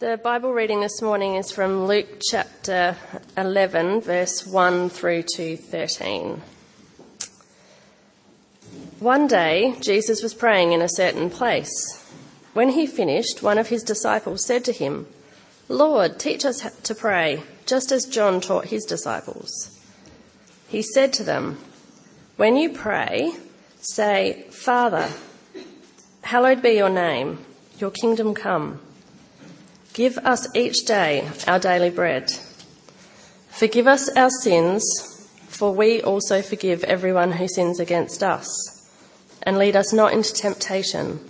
The 0.00 0.16
Bible 0.16 0.52
reading 0.52 0.80
this 0.80 1.00
morning 1.00 1.36
is 1.36 1.52
from 1.52 1.86
Luke 1.86 2.18
chapter 2.20 2.96
11, 3.36 4.00
verse 4.00 4.44
1 4.44 4.88
through 4.88 5.22
to 5.36 5.56
13. 5.56 6.42
One 8.98 9.28
day, 9.28 9.76
Jesus 9.80 10.20
was 10.20 10.34
praying 10.34 10.72
in 10.72 10.82
a 10.82 10.88
certain 10.88 11.30
place. 11.30 12.04
When 12.54 12.70
he 12.70 12.88
finished, 12.88 13.40
one 13.40 13.56
of 13.56 13.68
his 13.68 13.84
disciples 13.84 14.44
said 14.44 14.64
to 14.64 14.72
him, 14.72 15.06
Lord, 15.68 16.18
teach 16.18 16.44
us 16.44 16.68
to 16.82 16.94
pray, 16.96 17.44
just 17.64 17.92
as 17.92 18.04
John 18.04 18.40
taught 18.40 18.66
his 18.66 18.84
disciples. 18.84 19.80
He 20.66 20.82
said 20.82 21.12
to 21.14 21.22
them, 21.22 21.58
When 22.36 22.56
you 22.56 22.72
pray, 22.72 23.32
say, 23.80 24.44
Father, 24.50 25.08
hallowed 26.22 26.62
be 26.62 26.70
your 26.70 26.90
name, 26.90 27.46
your 27.78 27.92
kingdom 27.92 28.34
come. 28.34 28.80
Give 29.94 30.18
us 30.18 30.48
each 30.56 30.86
day 30.86 31.30
our 31.46 31.60
daily 31.60 31.88
bread. 31.88 32.32
Forgive 33.50 33.86
us 33.86 34.08
our 34.16 34.28
sins, 34.28 34.84
for 35.46 35.72
we 35.72 36.02
also 36.02 36.42
forgive 36.42 36.82
everyone 36.82 37.30
who 37.30 37.46
sins 37.46 37.78
against 37.78 38.20
us. 38.20 38.90
And 39.44 39.56
lead 39.56 39.76
us 39.76 39.92
not 39.92 40.12
into 40.12 40.34
temptation. 40.34 41.20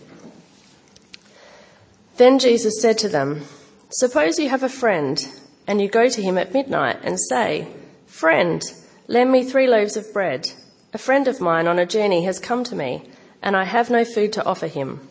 Then 2.16 2.38
Jesus 2.38 2.80
said 2.80 2.96
to 2.98 3.08
them, 3.10 3.42
Suppose 3.90 4.38
you 4.38 4.48
have 4.48 4.62
a 4.62 4.70
friend, 4.70 5.28
and 5.66 5.82
you 5.82 5.88
go 5.88 6.08
to 6.08 6.22
him 6.22 6.38
at 6.38 6.54
midnight 6.54 7.00
and 7.02 7.20
say, 7.20 7.68
Friend, 8.06 8.64
lend 9.08 9.30
me 9.30 9.44
three 9.44 9.66
loaves 9.66 9.98
of 9.98 10.10
bread. 10.14 10.52
A 10.94 10.98
friend 10.98 11.28
of 11.28 11.38
mine 11.38 11.66
on 11.66 11.78
a 11.78 11.84
journey 11.84 12.24
has 12.24 12.40
come 12.40 12.64
to 12.64 12.74
me, 12.74 13.10
and 13.42 13.58
I 13.58 13.64
have 13.64 13.90
no 13.90 14.06
food 14.06 14.32
to 14.32 14.44
offer 14.46 14.68
him. 14.68 15.06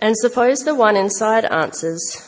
And 0.00 0.16
suppose 0.16 0.60
the 0.60 0.76
one 0.76 0.96
inside 0.96 1.44
answers, 1.46 2.27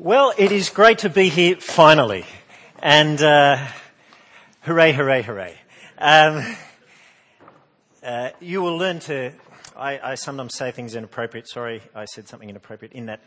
Well, 0.00 0.32
it 0.38 0.52
is 0.52 0.70
great 0.70 0.98
to 0.98 1.08
be 1.08 1.28
here 1.28 1.56
finally. 1.56 2.24
And 2.80 3.20
uh, 3.20 3.66
hooray, 4.60 4.92
hooray, 4.92 5.22
hooray. 5.22 5.58
Um, 5.98 6.56
uh, 8.04 8.30
you 8.38 8.62
will 8.62 8.76
learn 8.76 9.00
to. 9.00 9.32
I, 9.76 10.12
I, 10.12 10.14
sometimes 10.14 10.54
say 10.54 10.70
things 10.70 10.94
inappropriate. 10.94 11.48
Sorry, 11.48 11.82
I 11.96 12.04
said 12.04 12.28
something 12.28 12.48
inappropriate 12.48 12.92
in 12.92 13.06
that 13.06 13.18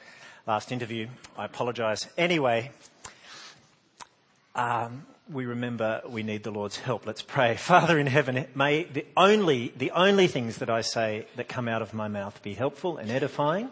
last 0.48 0.72
interview. 0.72 1.10
I 1.38 1.44
apologise. 1.44 2.08
Anyway, 2.18 2.72
um, 4.56 5.06
we 5.30 5.46
remember 5.46 6.02
we 6.08 6.24
need 6.24 6.44
the 6.44 6.52
Lord's 6.52 6.78
help. 6.78 7.06
Let's 7.06 7.22
pray. 7.22 7.58
Father 7.58 8.00
in 8.00 8.08
heaven, 8.08 8.46
may 8.56 8.86
the 8.86 9.06
only, 9.18 9.74
the 9.76 9.92
only 9.92 10.28
things 10.28 10.60
that 10.60 10.70
I 10.70 10.80
say 10.80 11.26
that 11.36 11.50
come 11.50 11.68
out 11.68 11.82
of 11.82 11.94
my 11.94 12.08
mouth 12.08 12.42
be 12.42 12.54
helpful 12.54 12.96
and 12.96 13.12
edifying. 13.12 13.70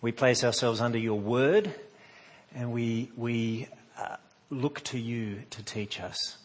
We 0.00 0.10
place 0.10 0.42
ourselves 0.42 0.80
under 0.80 0.98
your 0.98 1.20
word 1.20 1.72
and 2.54 2.72
we, 2.72 3.10
we 3.16 3.68
uh, 3.98 4.16
look 4.50 4.82
to 4.84 4.98
you 4.98 5.42
to 5.50 5.62
teach 5.62 6.00
us. 6.00 6.38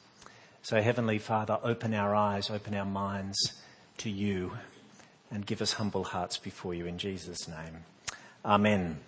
So, 0.61 0.81
Heavenly 0.81 1.19
Father, 1.19 1.59
open 1.63 1.93
our 1.93 2.15
eyes, 2.15 2.49
open 2.49 2.75
our 2.75 2.85
minds 2.85 3.53
to 3.99 4.09
you, 4.09 4.53
and 5.31 5.45
give 5.45 5.61
us 5.61 5.73
humble 5.73 6.03
hearts 6.03 6.37
before 6.37 6.73
you 6.73 6.85
in 6.85 6.97
Jesus' 6.97 7.47
name. 7.47 7.83
Amen. 8.43 8.99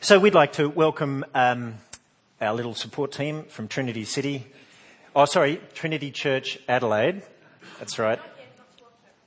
So, 0.00 0.18
we'd 0.18 0.34
like 0.34 0.52
to 0.54 0.68
welcome 0.68 1.24
um, 1.34 1.74
our 2.40 2.54
little 2.54 2.74
support 2.74 3.12
team 3.12 3.44
from 3.44 3.68
Trinity 3.68 4.04
City. 4.04 4.46
Oh, 5.14 5.24
sorry, 5.26 5.60
Trinity 5.74 6.10
Church 6.10 6.58
Adelaide. 6.68 7.22
That's 7.78 7.98
right. 7.98 8.20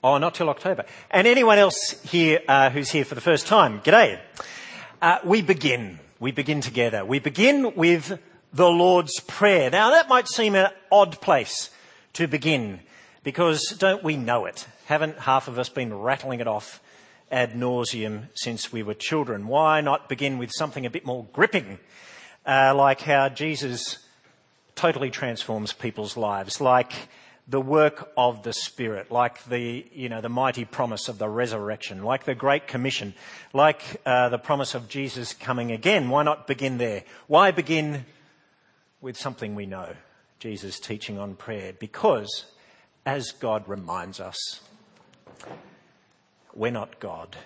Oh, 0.03 0.17
not 0.17 0.35
till 0.35 0.49
October. 0.49 0.85
And 1.09 1.27
anyone 1.27 1.57
else 1.57 1.99
here 2.03 2.41
uh, 2.47 2.69
who's 2.69 2.89
here 2.89 3.05
for 3.05 3.15
the 3.15 3.21
first 3.21 3.47
time, 3.47 3.81
g'day. 3.81 4.19
Uh, 5.01 5.19
we 5.23 5.41
begin 5.41 5.99
we 6.19 6.31
begin 6.31 6.61
together. 6.61 7.05
We 7.05 7.19
begin 7.19 7.75
with 7.75 8.19
the 8.51 8.69
Lord's 8.69 9.19
Prayer. 9.19 9.69
Now, 9.69 9.91
that 9.91 10.09
might 10.09 10.27
seem 10.27 10.55
an 10.55 10.71
odd 10.91 11.21
place 11.21 11.69
to 12.13 12.27
begin 12.27 12.79
because 13.23 13.75
don't 13.77 14.03
we 14.03 14.17
know 14.17 14.45
it? 14.45 14.67
Haven't 14.85 15.19
half 15.19 15.47
of 15.47 15.59
us 15.59 15.69
been 15.69 15.93
rattling 15.93 16.39
it 16.39 16.47
off 16.47 16.81
ad 17.29 17.53
nauseum 17.53 18.29
since 18.33 18.71
we 18.71 18.81
were 18.81 18.95
children? 18.95 19.47
Why 19.47 19.81
not 19.81 20.09
begin 20.09 20.37
with 20.37 20.51
something 20.53 20.85
a 20.85 20.89
bit 20.89 21.05
more 21.05 21.25
gripping, 21.33 21.77
uh, 22.45 22.73
like 22.75 23.01
how 23.01 23.29
Jesus 23.29 23.99
totally 24.75 25.11
transforms 25.11 25.73
people's 25.73 26.17
lives, 26.17 26.61
like 26.61 26.93
the 27.47 27.61
work 27.61 28.11
of 28.17 28.43
the 28.43 28.51
Spirit, 28.51 29.09
like 29.09 29.43
the, 29.45 29.85
you 29.93 30.09
know, 30.09 30.19
the 30.19 30.29
mighty 30.29 30.65
promise 30.65 31.07
of 31.07 31.17
the 31.17 31.29
resurrection, 31.29 32.03
like 32.03 32.25
the 32.25 32.35
Great 32.35 32.67
Commission, 32.67 33.13
like 33.53 34.01
uh, 34.05 34.27
the 34.29 34.37
promise 34.37 34.75
of 34.75 34.89
Jesus 34.89 35.33
coming 35.33 35.71
again. 35.71 36.09
Why 36.09 36.23
not 36.23 36.45
begin 36.45 36.77
there? 36.77 37.03
Why 37.27 37.51
begin 37.51 38.05
with 38.99 39.17
something 39.17 39.55
we 39.55 39.65
know? 39.65 39.93
Jesus' 40.39 40.79
teaching 40.79 41.17
on 41.17 41.35
prayer. 41.35 41.71
Because, 41.71 42.45
as 43.05 43.31
God 43.31 43.67
reminds 43.67 44.19
us, 44.19 44.59
we're 46.53 46.71
not 46.71 46.99
God. 46.99 47.37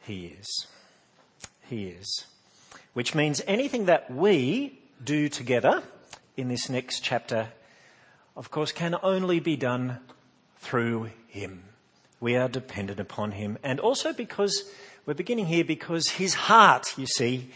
He 0.00 0.34
is. 0.38 0.66
He 1.68 1.88
is. 1.88 2.24
Which 2.94 3.14
means 3.14 3.42
anything 3.46 3.84
that 3.84 4.10
we 4.10 4.78
do 5.04 5.28
together 5.28 5.82
in 6.36 6.48
this 6.48 6.70
next 6.70 7.00
chapter 7.00 7.48
of 8.36 8.50
course, 8.50 8.72
can 8.72 8.96
only 9.02 9.40
be 9.40 9.56
done 9.56 9.98
through 10.58 11.10
Him. 11.28 11.64
We 12.20 12.36
are 12.36 12.48
dependent 12.48 13.00
upon 13.00 13.32
Him. 13.32 13.58
And 13.62 13.80
also 13.80 14.12
because 14.12 14.70
we're 15.06 15.14
beginning 15.14 15.46
here 15.46 15.64
because 15.64 16.10
His 16.10 16.34
heart, 16.34 16.98
you 16.98 17.06
see, 17.06 17.50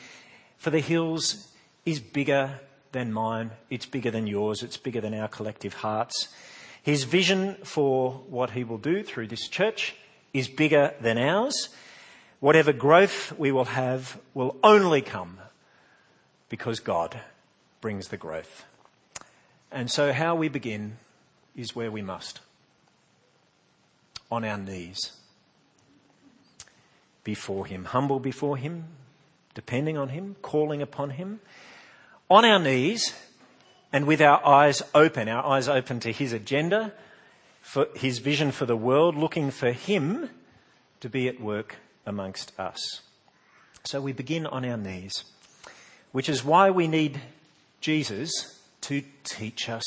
for 0.56 0.70
the 0.70 0.80
hills 0.80 1.48
is 1.84 2.00
bigger 2.00 2.60
than 2.92 3.12
mine. 3.12 3.50
It's 3.70 3.86
bigger 3.86 4.10
than 4.10 4.26
yours. 4.26 4.62
It's 4.62 4.76
bigger 4.76 5.00
than 5.00 5.14
our 5.14 5.28
collective 5.28 5.74
hearts. 5.74 6.28
His 6.82 7.04
vision 7.04 7.56
for 7.64 8.12
what 8.28 8.50
He 8.50 8.64
will 8.64 8.78
do 8.78 9.02
through 9.02 9.28
this 9.28 9.48
church 9.48 9.94
is 10.32 10.48
bigger 10.48 10.94
than 11.00 11.18
ours. 11.18 11.68
Whatever 12.41 12.72
growth 12.72 13.32
we 13.38 13.52
will 13.52 13.64
have 13.66 14.18
will 14.34 14.56
only 14.62 15.00
come 15.00 15.38
because 16.48 16.80
God 16.80 17.20
brings 17.80 18.09
the 18.09 18.16
growth. 18.16 18.65
And 19.74 19.91
so, 19.91 20.12
how 20.12 20.36
we 20.36 20.48
begin 20.48 20.98
is 21.56 21.74
where 21.74 21.91
we 21.91 22.00
must. 22.00 22.38
On 24.30 24.44
our 24.44 24.56
knees. 24.56 25.10
Before 27.24 27.66
Him, 27.66 27.86
humble 27.86 28.21
before 28.21 28.56
Him, 28.56 28.84
depending 29.53 29.98
on 29.98 30.10
Him, 30.10 30.36
calling 30.42 30.80
upon 30.80 31.10
Him, 31.10 31.41
on 32.30 32.44
our 32.44 32.60
knees 32.60 33.15
and 33.92 34.06
with 34.06 34.21
our 34.21 34.47
eyes 34.47 34.80
open, 34.94 35.28
our 35.28 35.44
eyes 35.44 35.68
open 35.68 35.98
to 36.00 36.12
His 36.12 36.32
agenda, 36.32 36.92
for 37.60 37.88
His 37.97 38.20
vision 38.20 38.53
for 38.53 38.66
the 38.66 38.77
world, 38.77 39.16
looking 39.16 39.50
for 39.50 39.72
Him 39.72 40.30
to 41.00 41.09
be 41.09 41.27
at 41.27 41.41
work 41.41 41.77
amongst 42.06 42.56
us. 42.60 43.00
So 43.82 44.00
we 44.00 44.12
begin 44.12 44.47
on 44.47 44.65
our 44.65 44.77
knees, 44.77 45.24
which 46.12 46.28
is 46.28 46.44
why 46.44 46.70
we 46.70 46.86
need 46.86 47.20
Jesus 47.80 48.60
to 48.84 49.03
teach 49.25 49.69
us 49.69 49.84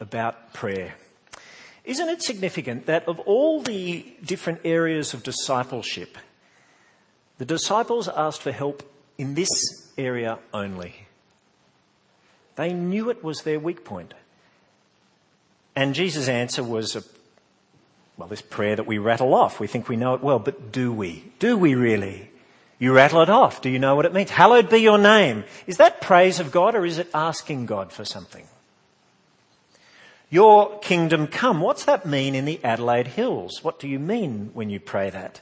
about 0.00 0.52
prayer. 0.52 0.94
Isn't 1.84 2.08
it 2.08 2.22
significant 2.22 2.86
that 2.86 3.06
of 3.06 3.20
all 3.20 3.62
the 3.62 4.06
different 4.24 4.60
areas 4.64 5.14
of 5.14 5.22
discipleship, 5.22 6.16
the 7.38 7.44
disciples 7.44 8.08
asked 8.08 8.42
for 8.42 8.52
help 8.52 8.82
in 9.18 9.34
this 9.34 9.92
area 9.96 10.38
only? 10.52 11.06
They 12.56 12.72
knew 12.72 13.10
it 13.10 13.22
was 13.22 13.42
their 13.42 13.60
weak 13.60 13.84
point. 13.84 14.14
And 15.76 15.94
Jesus' 15.94 16.28
answer 16.28 16.62
was 16.62 16.96
a, 16.96 17.02
well, 18.16 18.28
this 18.28 18.42
prayer 18.42 18.76
that 18.76 18.86
we 18.86 18.98
rattle 18.98 19.34
off. 19.34 19.60
We 19.60 19.66
think 19.66 19.88
we 19.88 19.96
know 19.96 20.14
it 20.14 20.22
well, 20.22 20.38
but 20.38 20.72
do 20.72 20.92
we? 20.92 21.32
Do 21.38 21.56
we 21.56 21.74
really? 21.74 22.30
You 22.78 22.92
rattle 22.92 23.22
it 23.22 23.30
off. 23.30 23.62
Do 23.62 23.70
you 23.70 23.78
know 23.78 23.94
what 23.94 24.06
it 24.06 24.12
means? 24.12 24.30
Hallowed 24.30 24.68
be 24.68 24.78
your 24.78 24.98
name. 24.98 25.44
Is 25.66 25.76
that 25.76 26.00
praise 26.00 26.40
of 26.40 26.50
God 26.50 26.74
or 26.74 26.84
is 26.84 26.98
it 26.98 27.10
asking 27.14 27.66
God 27.66 27.92
for 27.92 28.04
something? 28.04 28.46
Your 30.30 30.78
kingdom 30.80 31.28
come. 31.28 31.60
What's 31.60 31.84
that 31.84 32.06
mean 32.06 32.34
in 32.34 32.44
the 32.44 32.62
Adelaide 32.64 33.06
Hills? 33.06 33.62
What 33.62 33.78
do 33.78 33.86
you 33.86 34.00
mean 34.00 34.50
when 34.52 34.70
you 34.70 34.80
pray 34.80 35.10
that? 35.10 35.40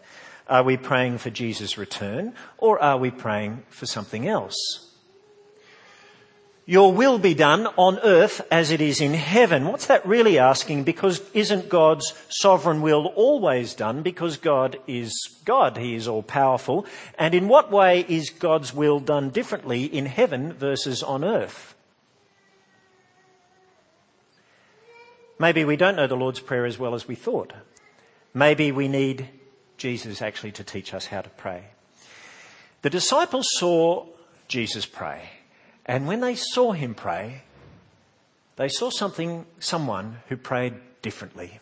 Are 0.49 0.63
we 0.63 0.77
praying 0.77 1.19
for 1.19 1.31
Jesus' 1.31 1.79
return 1.79 2.35
or 2.59 2.83
are 2.83 2.99
we 2.99 3.11
praying 3.11 3.63
for 3.71 3.87
something 3.87 4.29
else? 4.29 4.92
Your 6.65 6.93
will 6.93 7.19
be 7.19 7.35
done 7.35 7.67
on 7.77 7.99
earth 8.01 8.41
as 8.49 8.71
it 8.71 8.81
is 8.81 9.01
in 9.01 9.15
heaven. 9.15 9.67
What's 9.67 9.87
that 9.87 10.07
really 10.07 10.39
asking? 10.39 10.85
Because 10.85 11.21
isn't 11.35 11.69
God's 11.69 12.15
sovereign 12.29 12.83
will 12.83 13.07
always 13.17 13.75
done? 13.75 14.03
Because 14.03 14.37
God 14.37 14.79
is 14.87 15.13
God. 15.45 15.77
He 15.77 15.97
is 15.97 16.07
all 16.07 16.23
powerful. 16.23 16.87
And 17.19 17.35
in 17.35 17.49
what 17.49 17.73
way 17.73 18.07
is 18.09 18.31
God's 18.31 18.73
will 18.73 19.01
done 19.01 19.31
differently 19.31 19.85
in 19.85 20.07
heaven 20.07 20.53
versus 20.53 21.03
on 21.03 21.25
earth? 21.25 21.75
Maybe 25.41 25.65
we 25.65 25.77
don't 25.77 25.97
know 25.97 26.07
the 26.07 26.15
Lord's 26.15 26.39
Prayer 26.39 26.65
as 26.65 26.79
well 26.79 26.95
as 26.95 27.09
we 27.09 27.17
thought. 27.17 27.53
Maybe 28.33 28.71
we 28.71 28.87
need 28.87 29.29
Jesus 29.77 30.23
actually 30.23 30.53
to 30.53 30.63
teach 30.63 30.95
us 30.95 31.07
how 31.07 31.23
to 31.23 31.31
pray. 31.31 31.65
The 32.83 32.91
disciples 32.91 33.49
saw 33.59 34.07
Jesus 34.47 34.87
pray. 34.87 35.29
And 35.87 36.07
when 36.07 36.21
they 36.21 36.35
saw 36.35 36.73
him 36.73 36.95
pray, 36.95 37.43
they 38.57 38.69
saw 38.69 38.91
something, 38.91 39.47
someone 39.59 40.19
who 40.29 40.37
prayed 40.37 40.75
differently. 41.01 41.59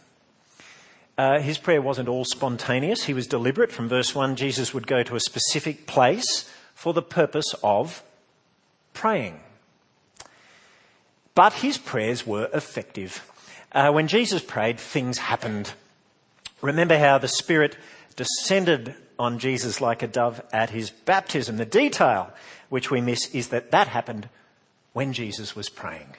Uh, 1.16 1.38
his 1.40 1.58
prayer 1.58 1.82
wasn't 1.82 2.08
all 2.08 2.24
spontaneous. 2.24 3.04
He 3.04 3.14
was 3.14 3.26
deliberate. 3.26 3.72
From 3.72 3.88
verse 3.88 4.14
1, 4.14 4.36
Jesus 4.36 4.72
would 4.72 4.86
go 4.86 5.02
to 5.02 5.16
a 5.16 5.20
specific 5.20 5.86
place 5.86 6.50
for 6.74 6.92
the 6.92 7.02
purpose 7.02 7.54
of 7.62 8.02
praying. 8.94 9.40
But 11.34 11.54
his 11.54 11.78
prayers 11.78 12.26
were 12.26 12.48
effective. 12.52 13.30
Uh, 13.72 13.92
when 13.92 14.08
Jesus 14.08 14.42
prayed, 14.42 14.80
things 14.80 15.18
happened. 15.18 15.72
Remember 16.62 16.98
how 16.98 17.18
the 17.18 17.28
Spirit 17.28 17.76
descended 18.16 18.94
on 19.18 19.38
Jesus 19.38 19.80
like 19.80 20.02
a 20.02 20.06
dove 20.06 20.40
at 20.52 20.70
his 20.70 20.90
baptism. 20.90 21.56
The 21.56 21.66
detail 21.66 22.32
which 22.68 22.90
we 22.90 23.00
miss 23.00 23.26
is 23.34 23.48
that 23.48 23.70
that 23.70 23.88
happened 23.88 24.28
when 24.92 25.12
Jesus 25.12 25.54
was 25.54 25.68
praying. 25.68 26.14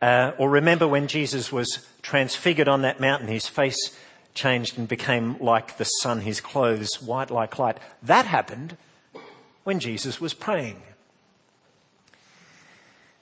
Uh, 0.00 0.32
or 0.38 0.50
remember 0.50 0.88
when 0.88 1.06
Jesus 1.06 1.52
was 1.52 1.86
transfigured 2.02 2.68
on 2.68 2.82
that 2.82 3.00
mountain, 3.00 3.28
his 3.28 3.46
face 3.46 3.96
changed 4.34 4.78
and 4.78 4.88
became 4.88 5.38
like 5.38 5.76
the 5.76 5.84
sun, 5.84 6.20
his 6.22 6.40
clothes 6.40 7.00
white 7.00 7.30
like 7.30 7.58
light. 7.58 7.78
That 8.02 8.26
happened 8.26 8.76
when 9.64 9.78
Jesus 9.78 10.20
was 10.20 10.34
praying. 10.34 10.82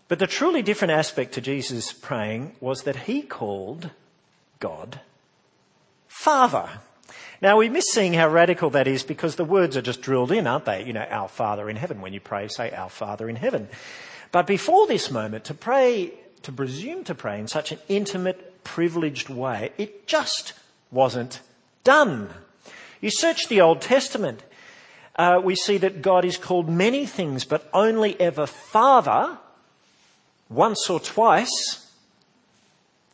But 0.09 0.19
the 0.19 0.27
truly 0.27 0.63
different 0.63 0.93
aspect 0.93 1.35
to 1.35 1.41
Jesus 1.41 1.93
praying 1.93 2.57
was 2.61 2.83
that 2.83 2.97
he 2.97 3.23
called 3.23 3.91
God 4.59 5.01
Father. 6.09 6.69
Now 7.43 7.57
we 7.57 7.71
miss 7.71 7.87
seeing 7.91 8.13
how 8.13 8.29
radical 8.29 8.69
that 8.71 8.87
is 8.87 9.03
because 9.03 9.37
the 9.37 9.45
words 9.45 9.77
are 9.77 9.83
just 9.83 10.03
drilled 10.03 10.31
in, 10.31 10.47
aren't 10.47 10.67
they? 10.67 10.85
You 10.85 10.93
know, 10.93 11.07
our 11.09 11.29
Father 11.29 11.71
in 11.71 11.77
heaven. 11.77 12.03
When 12.03 12.13
you 12.13 12.21
pray, 12.21 12.49
say, 12.49 12.71
our 12.71 12.91
Father 12.91 13.29
in 13.29 13.37
heaven. 13.37 13.69
But 14.31 14.47
before 14.47 14.87
this 14.87 15.11
moment, 15.11 15.45
to 15.45 15.55
pray, 15.55 16.13
to 16.43 16.53
presume 16.53 17.05
to 17.05 17.15
pray 17.15 17.41
in 17.41 17.49
such 17.49 17.73
an 17.73 17.79
intimate, 17.89 18.63
privileged 18.63 19.31
way, 19.31 19.73
it 19.79 20.07
just 20.07 20.53
wasn't 20.91 21.41
done. 21.83 22.29
You 23.01 23.11
search 23.11 23.49
the 23.49 23.63
Old 23.63 23.81
Testament, 23.81 24.43
uh, 25.17 25.41
we 25.43 25.57
see 25.57 25.79
that 25.79 26.03
God 26.03 26.25
is 26.25 26.37
called 26.37 26.69
many 26.69 27.07
things, 27.07 27.45
but 27.45 27.69
only 27.73 28.21
ever 28.21 28.47
Father, 28.47 29.39
once 30.51 30.91
or 30.91 31.01
twice, 31.01 31.90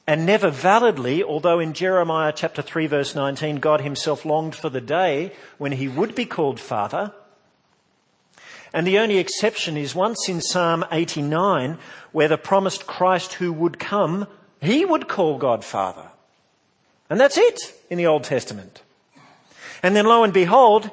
and 0.07 0.25
never 0.25 0.51
validly, 0.51 1.23
although 1.23 1.59
in 1.59 1.73
Jeremiah 1.73 2.33
chapter 2.35 2.63
3 2.63 2.87
verse 2.87 3.15
19, 3.15 3.57
God 3.57 3.81
himself 3.81 4.25
longed 4.25 4.55
for 4.55 4.71
the 4.71 4.81
day 4.81 5.33
when 5.59 5.73
he 5.73 5.89
would 5.89 6.15
be 6.15 6.25
called 6.25 6.61
Father. 6.61 7.13
And 8.73 8.87
the 8.87 8.99
only 8.99 9.19
exception 9.19 9.77
is 9.77 9.95
once 9.95 10.29
in 10.29 10.41
Psalm 10.41 10.85
89, 10.93 11.79
where 12.13 12.29
the 12.29 12.39
promised 12.39 12.87
Christ 12.87 13.35
who 13.35 13.53
would 13.53 13.79
come, 13.79 14.27
he 14.61 14.85
would 14.85 15.09
call 15.09 15.39
God 15.39 15.65
Father. 15.65 16.09
And 17.09 17.19
that's 17.19 17.39
it 17.39 17.59
in 17.91 17.99
the 17.99 18.07
Old 18.07 18.25
Testament. 18.25 18.83
And 19.83 19.97
then 19.97 20.07
lo 20.07 20.25
and 20.25 20.33
behold, 20.33 20.91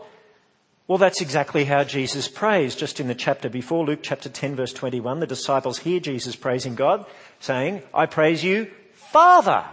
well, 0.88 0.98
that's 0.98 1.22
exactly 1.22 1.66
how 1.66 1.84
Jesus 1.84 2.28
prays. 2.28 2.76
Just 2.76 3.00
in 3.00 3.08
the 3.08 3.16
chapter 3.16 3.50
before, 3.50 3.86
Luke 3.86 4.00
chapter 4.02 4.30
10 4.30 4.56
verse 4.56 4.74
21, 4.74 5.20
the 5.20 5.28
disciples 5.28 5.80
hear 5.80 6.00
Jesus 6.00 6.36
praising 6.36 6.76
God, 6.76 7.06
saying, 7.40 7.84
I 7.94 8.06
praise 8.06 8.44
you, 8.44 8.70
Father. 9.14 9.64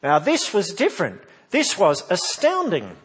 Now 0.00 0.20
this 0.20 0.54
was 0.54 0.72
different. 0.72 1.20
This 1.50 1.76
was 1.76 2.08
astounding. 2.08 2.96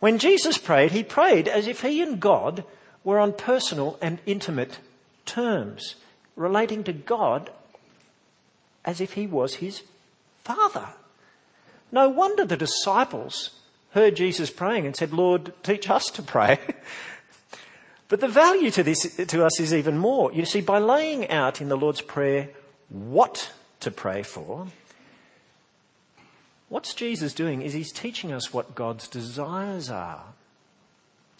When 0.00 0.18
Jesus 0.18 0.58
prayed, 0.58 0.90
he 0.90 1.04
prayed 1.04 1.46
as 1.46 1.68
if 1.68 1.82
he 1.82 2.02
and 2.02 2.18
God 2.18 2.64
were 3.04 3.20
on 3.20 3.32
personal 3.32 3.96
and 4.02 4.18
intimate 4.26 4.80
terms, 5.24 5.94
relating 6.34 6.82
to 6.84 6.92
God 6.92 7.50
as 8.84 9.00
if 9.00 9.12
he 9.12 9.26
was 9.26 9.54
his 9.54 9.82
father. 10.42 10.88
No 11.92 12.08
wonder 12.08 12.44
the 12.44 12.56
disciples 12.56 13.50
heard 13.90 14.16
Jesus 14.16 14.50
praying 14.50 14.84
and 14.84 14.96
said, 14.96 15.12
Lord, 15.12 15.52
teach 15.62 15.88
us 15.88 16.06
to 16.06 16.22
pray. 16.22 16.58
but 18.08 18.20
the 18.20 18.26
value 18.26 18.72
to 18.72 18.82
this, 18.82 19.14
to 19.14 19.44
us 19.44 19.60
is 19.60 19.72
even 19.72 19.96
more. 19.96 20.32
You 20.32 20.44
see, 20.44 20.60
by 20.60 20.80
laying 20.80 21.30
out 21.30 21.60
in 21.60 21.68
the 21.68 21.76
Lord's 21.76 22.00
Prayer 22.02 22.50
what 22.88 23.52
to 23.84 23.90
pray 23.90 24.22
for. 24.22 24.66
What's 26.68 26.94
Jesus 26.94 27.32
doing 27.32 27.62
is 27.62 27.72
he's 27.72 27.92
teaching 27.92 28.32
us 28.32 28.52
what 28.52 28.74
God's 28.74 29.06
desires 29.06 29.90
are. 29.90 30.24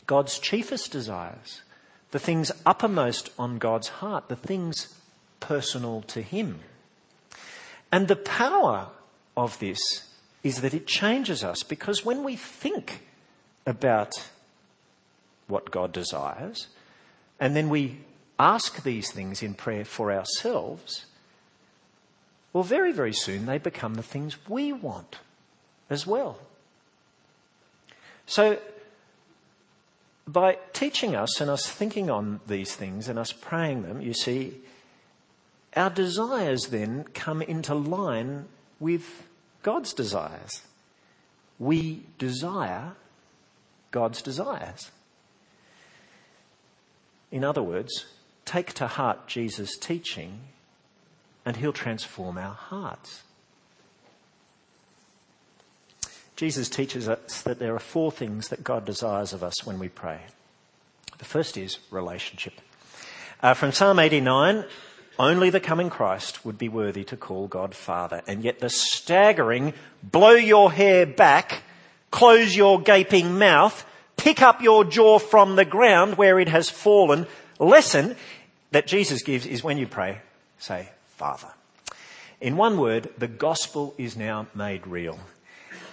God's 0.06 0.38
chiefest 0.38 0.92
desires. 0.92 1.62
The 2.12 2.18
things 2.18 2.52
uppermost 2.64 3.30
on 3.38 3.58
God's 3.58 3.88
heart. 3.88 4.28
The 4.28 4.36
things 4.36 4.94
personal 5.40 6.02
to 6.02 6.22
him. 6.22 6.60
And 7.90 8.08
the 8.08 8.16
power 8.16 8.88
of 9.36 9.58
this 9.58 9.80
is 10.42 10.60
that 10.60 10.74
it 10.74 10.86
changes 10.86 11.42
us 11.42 11.62
because 11.62 12.04
when 12.04 12.22
we 12.22 12.36
think 12.36 13.00
about 13.66 14.12
what 15.48 15.70
God 15.70 15.92
desires 15.92 16.68
and 17.40 17.56
then 17.56 17.68
we 17.68 17.98
ask 18.38 18.82
these 18.82 19.10
things 19.10 19.42
in 19.42 19.54
prayer 19.54 19.84
for 19.84 20.12
ourselves, 20.12 21.06
well, 22.54 22.62
very, 22.62 22.92
very 22.92 23.12
soon 23.12 23.46
they 23.46 23.58
become 23.58 23.94
the 23.94 24.02
things 24.02 24.38
we 24.48 24.72
want 24.72 25.18
as 25.90 26.06
well. 26.06 26.38
So, 28.26 28.58
by 30.26 30.58
teaching 30.72 31.14
us 31.16 31.40
and 31.40 31.50
us 31.50 31.66
thinking 31.66 32.08
on 32.08 32.40
these 32.46 32.74
things 32.74 33.08
and 33.08 33.18
us 33.18 33.32
praying 33.32 33.82
them, 33.82 34.00
you 34.00 34.14
see, 34.14 34.54
our 35.76 35.90
desires 35.90 36.68
then 36.68 37.04
come 37.12 37.42
into 37.42 37.74
line 37.74 38.46
with 38.78 39.26
God's 39.62 39.92
desires. 39.92 40.62
We 41.58 42.04
desire 42.18 42.92
God's 43.90 44.22
desires. 44.22 44.92
In 47.32 47.42
other 47.42 47.62
words, 47.62 48.06
take 48.44 48.72
to 48.74 48.86
heart 48.86 49.26
Jesus' 49.26 49.76
teaching 49.76 50.40
and 51.44 51.56
He'll 51.56 51.72
transform 51.72 52.38
our 52.38 52.54
hearts. 52.54 53.22
Jesus 56.36 56.68
teaches 56.68 57.08
us 57.08 57.42
that 57.42 57.58
there 57.58 57.74
are 57.74 57.80
four 57.80 58.10
things 58.10 58.48
that 58.48 58.64
God 58.64 58.84
desires 58.84 59.32
of 59.32 59.42
us 59.42 59.64
when 59.64 59.78
we 59.78 59.88
pray. 59.88 60.20
The 61.18 61.24
first 61.24 61.56
is 61.56 61.78
relationship. 61.90 62.54
Uh, 63.40 63.54
from 63.54 63.72
Psalm 63.72 63.98
89, 63.98 64.64
only 65.18 65.50
the 65.50 65.60
coming 65.60 65.90
Christ 65.90 66.44
would 66.44 66.58
be 66.58 66.68
worthy 66.68 67.04
to 67.04 67.16
call 67.16 67.46
God 67.46 67.74
Father. 67.74 68.22
And 68.26 68.42
yet 68.42 68.58
the 68.58 68.70
staggering, 68.70 69.74
blow 70.02 70.32
your 70.32 70.72
hair 70.72 71.06
back, 71.06 71.62
close 72.10 72.56
your 72.56 72.80
gaping 72.80 73.38
mouth, 73.38 73.86
pick 74.16 74.42
up 74.42 74.60
your 74.60 74.84
jaw 74.84 75.20
from 75.20 75.54
the 75.54 75.64
ground 75.64 76.16
where 76.16 76.40
it 76.40 76.48
has 76.48 76.68
fallen 76.68 77.26
lesson 77.60 78.16
that 78.72 78.88
Jesus 78.88 79.22
gives 79.22 79.46
is 79.46 79.62
when 79.62 79.78
you 79.78 79.86
pray, 79.86 80.20
say, 80.58 80.88
Father. 81.24 81.54
In 82.38 82.58
one 82.58 82.76
word, 82.76 83.08
the 83.16 83.26
gospel 83.26 83.94
is 83.96 84.14
now 84.14 84.46
made 84.54 84.86
real. 84.86 85.18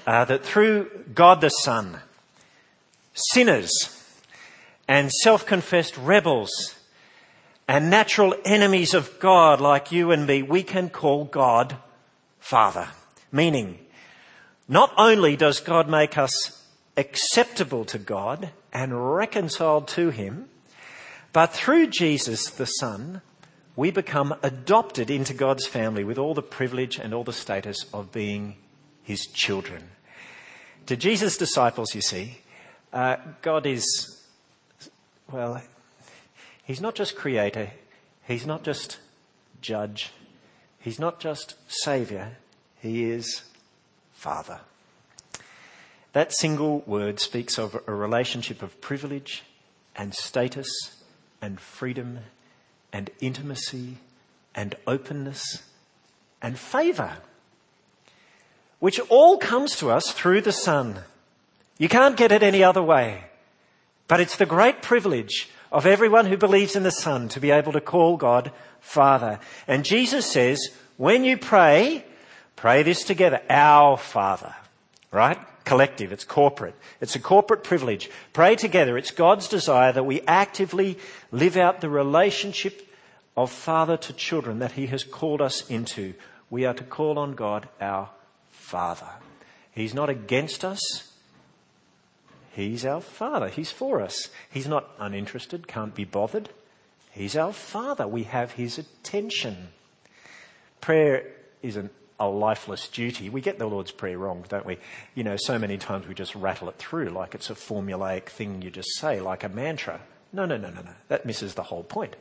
Uh, 0.06 0.26
that 0.26 0.44
through 0.44 0.92
God 1.16 1.40
the 1.40 1.48
Son, 1.48 2.02
sinners 3.14 3.72
and 4.90 5.10
self 5.10 5.46
confessed 5.46 5.96
rebels 5.98 6.76
and 7.66 7.90
natural 7.90 8.36
enemies 8.44 8.94
of 8.94 9.22
God 9.22 9.62
like 9.62 9.94
you 9.94 10.12
and 10.12 10.28
me, 10.28 10.44
we 10.44 10.64
can 10.64 10.90
call 10.90 11.24
God 11.24 11.78
Father. 12.42 12.90
Meaning, 13.32 13.80
not 14.68 14.92
only 14.98 15.38
does 15.38 15.62
God 15.62 15.88
make 15.88 16.18
us 16.18 16.62
acceptable 16.98 17.86
to 17.86 17.98
God 17.98 18.50
and 18.74 19.16
reconciled 19.16 19.88
to 19.96 20.10
Him, 20.10 20.50
but 21.32 21.54
through 21.54 21.88
Jesus 21.88 22.50
the 22.50 22.66
Son, 22.66 23.22
we 23.76 23.92
become 23.92 24.36
adopted 24.44 25.10
into 25.10 25.34
God's 25.34 25.66
family 25.66 26.04
with 26.04 26.18
all 26.18 26.34
the 26.34 26.42
privilege 26.42 26.98
and 26.98 27.14
all 27.14 27.24
the 27.24 27.34
status 27.34 27.86
of 27.94 28.12
being 28.12 28.56
His 29.04 29.26
children. 29.28 29.90
To 30.88 30.98
Jesus' 30.98 31.38
disciples, 31.38 31.96
you 31.96 32.02
see, 32.02 32.40
uh, 32.92 33.18
God 33.42 33.66
is, 33.66 34.26
well, 35.32 35.62
He's 36.64 36.82
not 36.82 36.96
just 36.96 37.16
creator, 37.16 37.72
He's 38.28 38.46
not 38.46 38.64
just 38.64 39.00
judge, 39.62 40.12
He's 40.80 41.00
not 41.00 41.20
just 41.20 41.56
Saviour, 41.68 42.34
He 42.82 43.10
is 43.10 43.44
Father. 44.14 44.62
That 46.14 46.34
single 46.34 46.80
word 46.86 47.22
speaks 47.22 47.58
of 47.58 47.82
a 47.88 47.94
relationship 47.94 48.62
of 48.62 48.82
privilege 48.82 49.44
and 49.96 50.14
status 50.14 50.68
and 51.42 51.60
freedom 51.60 52.20
and 52.94 53.10
intimacy 53.20 53.98
and 54.54 54.76
openness 54.86 55.64
and 56.42 56.58
favour, 56.58 57.18
which 58.80 59.00
all 59.10 59.38
comes 59.38 59.76
to 59.78 59.92
us 59.92 60.12
through 60.12 60.42
the 60.42 60.52
Son. 60.52 61.00
You 61.78 61.88
can't 61.88 62.18
get 62.18 62.32
it 62.32 62.44
any 62.44 62.64
other 62.64 62.84
way. 62.84 63.26
But 64.08 64.20
it's 64.20 64.36
the 64.36 64.46
great 64.46 64.82
privilege 64.82 65.50
of 65.72 65.86
everyone 65.86 66.26
who 66.26 66.36
believes 66.36 66.76
in 66.76 66.84
the 66.84 66.92
Son 66.92 67.30
to 67.30 67.40
be 67.40 67.52
able 67.52 67.72
to 67.72 67.80
call 67.80 68.18
God 68.18 68.52
Father. 68.82 69.40
And 69.68 69.86
Jesus 69.86 70.26
says, 70.26 70.60
when 70.98 71.24
you 71.24 71.38
pray, 71.38 72.04
pray 72.58 72.84
this 72.84 73.06
together, 73.06 73.42
our 73.50 73.98
Father. 73.98 74.54
Right? 75.12 75.40
Collective, 75.64 76.12
it's 76.12 76.24
corporate. 76.24 76.76
It's 77.00 77.16
a 77.16 77.20
corporate 77.20 77.64
privilege. 77.64 78.10
Pray 78.34 78.56
together. 78.56 78.98
It's 78.98 79.12
God's 79.12 79.48
desire 79.48 79.92
that 79.92 80.06
we 80.06 80.22
actively 80.22 80.98
live 81.32 81.56
out 81.56 81.82
the 81.82 81.90
relationship 81.90 82.88
of 83.38 83.52
father 83.52 83.98
to 83.98 84.14
children 84.14 84.60
that 84.60 84.74
He 84.74 84.88
has 84.88 85.04
called 85.04 85.42
us 85.42 85.70
into. 85.70 86.14
We 86.50 86.66
are 86.66 86.74
to 86.74 86.84
call 86.84 87.18
on 87.20 87.34
God 87.34 87.70
our 87.80 88.10
Father. 88.50 89.10
He's 89.72 89.94
not 89.94 90.10
against 90.10 90.66
us. 90.66 91.12
He's 92.52 92.86
our 92.86 93.02
Father. 93.02 93.48
He's 93.48 93.72
for 93.72 94.02
us. 94.02 94.30
He's 94.50 94.68
not 94.68 94.90
uninterested, 95.00 95.68
can't 95.68 95.96
be 95.96 96.04
bothered. 96.04 96.50
He's 97.12 97.36
our 97.36 97.54
Father. 97.54 98.08
We 98.08 98.24
have 98.24 98.54
His 98.54 98.78
attention. 98.78 99.70
Prayer 100.82 101.26
isn't 101.62 101.92
a 102.22 102.28
lifeless 102.28 102.88
duty. 102.88 103.30
We 103.30 103.42
get 103.42 103.58
the 103.58 103.66
Lord's 103.66 103.92
Prayer 103.92 104.18
wrong, 104.18 104.46
don't 104.48 104.66
we? 104.66 104.78
You 105.16 105.24
know, 105.24 105.38
so 105.38 105.58
many 105.58 105.78
times 105.78 106.08
we 106.08 106.14
just 106.14 106.36
rattle 106.36 106.70
it 106.70 106.78
through 106.78 107.10
like 107.10 107.34
it's 107.34 107.50
a 107.50 107.56
formulaic 107.56 108.26
thing 108.26 108.62
you 108.62 108.70
just 108.70 108.96
say, 108.98 109.20
like 109.20 109.44
a 109.44 109.50
mantra. 109.50 110.00
No, 110.32 110.46
no, 110.46 110.56
no, 110.56 110.70
no, 110.70 110.82
no. 110.82 110.92
That 111.08 111.26
misses 111.26 111.56
the 111.56 111.64
whole 111.64 111.84
point. 111.84 112.16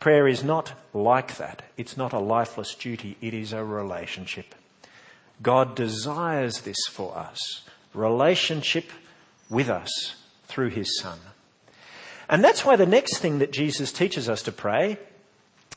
Prayer 0.00 0.26
is 0.26 0.42
not 0.42 0.72
like 0.92 1.36
that. 1.36 1.62
It's 1.76 1.96
not 1.96 2.12
a 2.12 2.18
lifeless 2.18 2.74
duty. 2.74 3.16
It 3.20 3.32
is 3.32 3.52
a 3.52 3.64
relationship. 3.64 4.56
God 5.40 5.76
desires 5.76 6.62
this 6.62 6.86
for 6.90 7.16
us. 7.16 7.62
Relationship 7.94 8.90
with 9.48 9.70
us 9.70 10.16
through 10.46 10.70
his 10.70 10.98
Son. 10.98 11.18
And 12.28 12.42
that's 12.42 12.64
why 12.64 12.74
the 12.74 12.86
next 12.86 13.18
thing 13.18 13.38
that 13.38 13.52
Jesus 13.52 13.92
teaches 13.92 14.28
us 14.28 14.42
to 14.42 14.52
pray, 14.52 14.98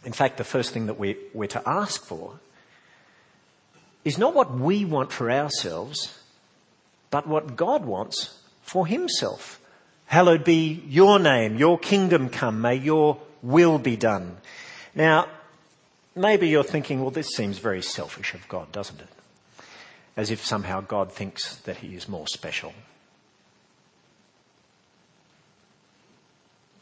in 0.03 0.13
fact, 0.13 0.37
the 0.37 0.43
first 0.43 0.71
thing 0.71 0.87
that 0.87 0.97
we, 0.97 1.17
we're 1.33 1.47
to 1.47 1.69
ask 1.69 2.03
for, 2.03 2.39
is 4.07 4.17
not 4.17 4.33
what 4.33 4.57
we 4.57 4.85
want 4.85 5.11
for 5.11 5.29
ourselves, 5.29 6.17
but 7.11 7.27
what 7.27 7.57
God 7.57 7.85
wants 7.85 8.39
for 8.61 8.87
himself. 8.87 9.59
Hallowed 10.05 10.45
be 10.45 10.81
your 10.87 11.19
name, 11.19 11.57
your 11.57 11.77
kingdom 11.77 12.29
come, 12.29 12.61
may 12.61 12.75
your 12.75 13.17
will 13.41 13.77
be 13.77 13.97
done. 13.97 14.37
Now, 14.95 15.27
maybe 16.15 16.47
you're 16.47 16.63
thinking, 16.63 17.01
well, 17.01 17.11
this 17.11 17.35
seems 17.35 17.57
very 17.59 17.81
selfish 17.81 18.33
of 18.33 18.47
God, 18.47 18.71
doesn't 18.71 19.01
it? 19.01 19.09
As 20.15 20.31
if 20.31 20.43
somehow 20.43 20.79
God 20.79 21.11
thinks 21.11 21.57
that 21.57 21.77
he 21.77 21.93
is 21.93 22.07
more 22.07 22.27
special. 22.27 22.73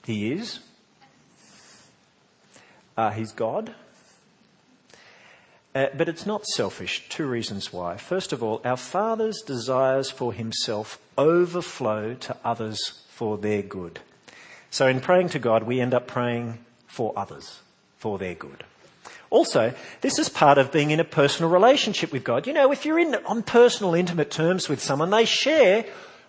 He 0.05 0.31
is. 0.31 0.59
Uh, 2.95 3.09
he's 3.09 3.31
God. 3.31 3.73
Uh, 5.75 5.87
but 5.97 6.07
it's 6.07 6.25
not 6.25 6.45
selfish. 6.45 7.07
Two 7.09 7.27
reasons 7.27 7.73
why. 7.73 7.97
First 7.97 8.31
of 8.31 8.41
all, 8.41 8.61
our 8.63 8.77
Father's 8.77 9.41
desires 9.41 10.09
for 10.09 10.31
Himself 10.31 10.97
overflow 11.17 12.13
to 12.13 12.37
others 12.45 13.01
for 13.09 13.37
their 13.37 13.61
good. 13.61 13.99
So 14.71 14.87
in 14.87 15.01
praying 15.01 15.29
to 15.29 15.39
God, 15.39 15.63
we 15.63 15.81
end 15.81 15.93
up 15.93 16.07
praying 16.07 16.59
for 16.87 17.11
others, 17.17 17.59
for 17.97 18.17
their 18.17 18.35
good. 18.35 18.63
Also, 19.29 19.73
this 19.99 20.17
is 20.17 20.29
part 20.29 20.57
of 20.57 20.71
being 20.71 20.91
in 20.91 21.01
a 21.01 21.05
personal 21.05 21.51
relationship 21.51 22.13
with 22.13 22.23
God. 22.23 22.47
You 22.47 22.53
know, 22.53 22.71
if 22.71 22.85
you're 22.85 22.99
in 22.99 23.15
on 23.25 23.43
personal, 23.43 23.95
intimate 23.95 24.31
terms 24.31 24.69
with 24.69 24.81
someone, 24.81 25.09
they 25.09 25.25
share 25.25 25.85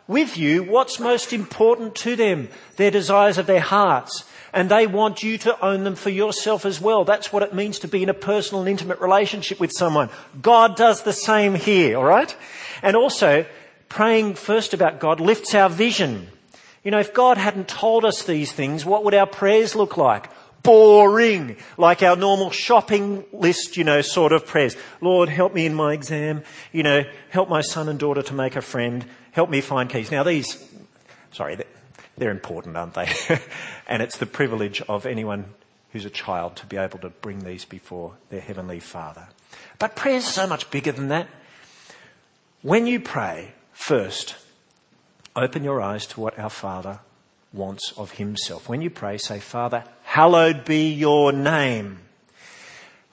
with 0.08 0.36
you 0.36 0.64
what's 0.64 0.98
most 0.98 1.32
important 1.32 1.94
to 1.96 2.16
them, 2.16 2.48
their 2.76 2.90
desires 2.90 3.38
of 3.38 3.46
their 3.46 3.60
hearts. 3.60 4.24
And 4.52 4.70
they 4.70 4.86
want 4.86 5.22
you 5.22 5.38
to 5.38 5.64
own 5.64 5.84
them 5.84 5.94
for 5.94 6.10
yourself 6.10 6.64
as 6.64 6.80
well. 6.80 7.04
That's 7.04 7.32
what 7.32 7.42
it 7.42 7.54
means 7.54 7.78
to 7.80 7.88
be 7.88 8.02
in 8.02 8.08
a 8.08 8.14
personal 8.14 8.60
and 8.60 8.68
intimate 8.68 9.00
relationship 9.00 9.60
with 9.60 9.72
someone. 9.72 10.10
God 10.40 10.76
does 10.76 11.02
the 11.02 11.12
same 11.12 11.54
here, 11.54 11.96
alright? 11.96 12.36
And 12.82 12.96
also, 12.96 13.46
praying 13.88 14.34
first 14.34 14.74
about 14.74 15.00
God 15.00 15.20
lifts 15.20 15.54
our 15.54 15.68
vision. 15.68 16.28
You 16.82 16.90
know, 16.90 17.00
if 17.00 17.12
God 17.12 17.36
hadn't 17.36 17.68
told 17.68 18.04
us 18.04 18.22
these 18.22 18.52
things, 18.52 18.84
what 18.84 19.04
would 19.04 19.14
our 19.14 19.26
prayers 19.26 19.74
look 19.74 19.96
like? 19.96 20.28
Boring, 20.62 21.56
like 21.76 22.02
our 22.02 22.16
normal 22.16 22.50
shopping 22.50 23.24
list, 23.32 23.76
you 23.76 23.84
know, 23.84 24.00
sort 24.00 24.32
of 24.32 24.46
prayers. 24.46 24.76
Lord, 25.00 25.28
help 25.28 25.54
me 25.54 25.66
in 25.66 25.74
my 25.74 25.92
exam. 25.92 26.42
You 26.72 26.82
know, 26.82 27.04
help 27.30 27.48
my 27.48 27.60
son 27.60 27.88
and 27.88 27.98
daughter 27.98 28.22
to 28.22 28.34
make 28.34 28.56
a 28.56 28.62
friend 28.62 29.04
help 29.36 29.50
me 29.50 29.60
find 29.60 29.90
keys. 29.90 30.10
Now 30.10 30.22
these, 30.22 30.66
sorry, 31.30 31.58
they're 32.16 32.30
important, 32.30 32.76
aren't 32.76 32.94
they? 32.94 33.08
and 33.88 34.02
it's 34.02 34.16
the 34.16 34.26
privilege 34.26 34.80
of 34.88 35.06
anyone 35.06 35.46
who's 35.92 36.04
a 36.04 36.10
child 36.10 36.56
to 36.56 36.66
be 36.66 36.76
able 36.76 36.98
to 36.98 37.10
bring 37.10 37.44
these 37.44 37.64
before 37.64 38.14
their 38.30 38.40
Heavenly 38.40 38.80
Father. 38.80 39.28
But 39.78 39.96
prayer 39.96 40.16
is 40.16 40.26
so 40.26 40.46
much 40.46 40.70
bigger 40.70 40.92
than 40.92 41.08
that. 41.08 41.28
When 42.62 42.86
you 42.86 43.00
pray, 43.00 43.52
first, 43.72 44.36
open 45.34 45.64
your 45.64 45.80
eyes 45.80 46.06
to 46.08 46.20
what 46.20 46.38
our 46.38 46.50
Father 46.50 47.00
wants 47.52 47.92
of 47.96 48.12
Himself. 48.12 48.68
When 48.68 48.82
you 48.82 48.90
pray, 48.90 49.18
say, 49.18 49.38
Father, 49.38 49.84
hallowed 50.02 50.64
be 50.64 50.92
your 50.92 51.32
name. 51.32 52.00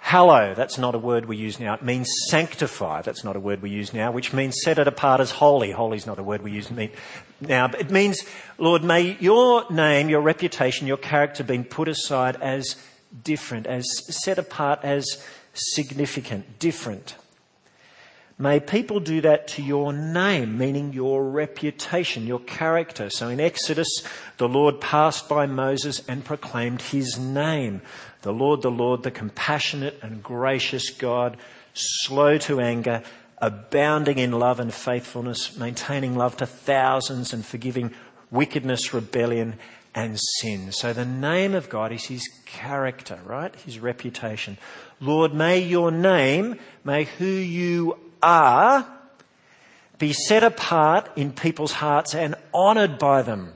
Hallow, 0.05 0.53
that's 0.53 0.77
not 0.77 0.95
a 0.95 0.99
word 0.99 1.27
we 1.27 1.37
use 1.37 1.61
now. 1.61 1.75
It 1.75 1.81
means 1.81 2.11
sanctify. 2.27 3.03
That's 3.03 3.23
not 3.23 3.37
a 3.37 3.39
word 3.39 3.61
we 3.61 3.69
use 3.69 3.93
now, 3.93 4.11
which 4.11 4.33
means 4.33 4.61
set 4.61 4.77
it 4.77 4.85
apart 4.85 5.21
as 5.21 5.31
holy. 5.31 5.71
Holy 5.71 5.95
is 5.95 6.05
not 6.05 6.19
a 6.19 6.23
word 6.23 6.41
we 6.43 6.51
use 6.51 6.69
now. 7.39 7.69
But 7.69 7.79
it 7.79 7.89
means, 7.89 8.21
Lord, 8.57 8.83
may 8.83 9.15
your 9.21 9.65
name, 9.71 10.09
your 10.09 10.19
reputation, 10.19 10.87
your 10.87 10.97
character 10.97 11.41
be 11.45 11.63
put 11.63 11.87
aside 11.87 12.35
as 12.41 12.75
different, 13.23 13.65
as 13.65 13.85
set 14.09 14.37
apart 14.37 14.81
as 14.83 15.23
significant, 15.53 16.59
different. 16.59 17.15
May 18.37 18.59
people 18.59 18.99
do 18.99 19.21
that 19.21 19.47
to 19.49 19.63
your 19.63 19.93
name, 19.93 20.57
meaning 20.57 20.91
your 20.91 21.23
reputation, 21.23 22.27
your 22.27 22.39
character. 22.39 23.09
So 23.09 23.29
in 23.29 23.39
Exodus, 23.39 24.03
the 24.37 24.49
Lord 24.49 24.81
passed 24.81 25.29
by 25.29 25.45
Moses 25.45 26.01
and 26.09 26.25
proclaimed 26.25 26.81
his 26.81 27.17
name. 27.17 27.81
The 28.23 28.33
Lord, 28.33 28.61
the 28.61 28.71
Lord, 28.71 29.03
the 29.03 29.11
compassionate 29.11 29.99
and 30.01 30.23
gracious 30.23 30.89
God, 30.89 31.37
slow 31.73 32.37
to 32.39 32.59
anger, 32.61 33.03
abounding 33.37 34.17
in 34.17 34.31
love 34.31 34.61
and 34.61 34.73
faithfulness, 34.73 35.57
maintaining 35.57 36.15
love 36.15 36.37
to 36.37 36.45
thousands 36.45 37.33
and 37.33 37.45
forgiving 37.45 37.93
wickedness, 38.31 38.93
rebellion, 38.93 39.55
and 39.93 40.17
sin. 40.39 40.71
So 40.71 40.93
the 40.93 41.05
name 41.05 41.53
of 41.53 41.69
God 41.69 41.91
is 41.91 42.05
his 42.05 42.27
character, 42.45 43.19
right? 43.25 43.53
His 43.57 43.79
reputation. 43.79 44.57
Lord, 45.01 45.33
may 45.33 45.59
your 45.59 45.91
name, 45.91 46.57
may 46.85 47.03
who 47.03 47.25
you 47.25 47.99
are, 48.21 48.87
be 49.99 50.13
set 50.13 50.43
apart 50.43 51.09
in 51.17 51.33
people's 51.33 51.73
hearts 51.73 52.15
and 52.15 52.35
honored 52.53 52.97
by 52.97 53.21
them. 53.21 53.53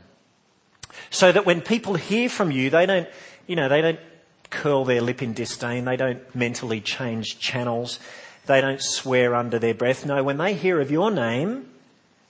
So 1.09 1.31
that 1.31 1.45
when 1.45 1.61
people 1.61 1.95
hear 1.95 2.27
from 2.27 2.51
you, 2.51 2.69
they 2.69 2.85
don't, 2.85 3.07
you 3.47 3.55
know, 3.55 3.69
they 3.69 3.81
don't 3.81 3.99
curl 4.49 4.85
their 4.85 5.01
lip 5.01 5.21
in 5.21 5.33
disdain. 5.33 5.85
They 5.85 5.97
don't 5.97 6.35
mentally 6.35 6.81
change 6.81 7.39
channels. 7.39 7.99
They 8.45 8.61
don't 8.61 8.81
swear 8.81 9.35
under 9.35 9.59
their 9.59 9.73
breath. 9.73 10.05
No, 10.05 10.23
when 10.23 10.37
they 10.37 10.53
hear 10.53 10.79
of 10.79 10.91
your 10.91 11.11
name, 11.11 11.67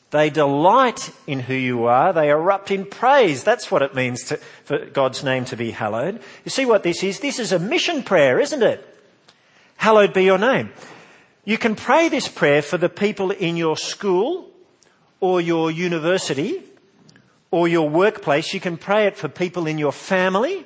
They 0.10 0.30
delight 0.30 1.12
in 1.26 1.42
who 1.42 1.54
you 1.54 1.86
are. 1.86 2.14
They 2.14 2.30
erupt 2.30 2.72
in 2.72 2.86
praise. 2.86 3.44
That's 3.44 3.70
what 3.70 3.82
it 3.82 3.94
means 3.94 4.24
to, 4.26 4.38
for 4.64 4.86
God's 4.86 5.24
name 5.24 5.44
to 5.46 5.58
be 5.58 5.72
hallowed. 5.72 6.22
You 6.46 6.50
see 6.50 6.66
what 6.66 6.84
this 6.84 7.04
is? 7.04 7.20
This 7.20 7.40
is 7.40 7.52
a 7.52 7.60
mission 7.60 8.04
prayer, 8.04 8.40
isn't 8.40 8.64
it? 8.64 8.88
Hallowed 9.76 10.14
be 10.14 10.24
your 10.24 10.38
name. 10.38 10.72
You 11.44 11.58
can 11.58 11.76
pray 11.76 12.08
this 12.08 12.30
prayer 12.30 12.62
for 12.62 12.78
the 12.78 12.90
people 12.90 13.32
in 13.32 13.58
your 13.58 13.76
school 13.76 14.50
or 15.20 15.42
your 15.42 15.72
university 15.72 16.64
or 17.52 17.68
your 17.68 17.90
workplace. 17.90 18.54
You 18.54 18.62
can 18.62 18.78
pray 18.78 19.08
it 19.08 19.18
for 19.18 19.28
people 19.28 19.68
in 19.68 19.78
your 19.78 19.92
family. 19.92 20.66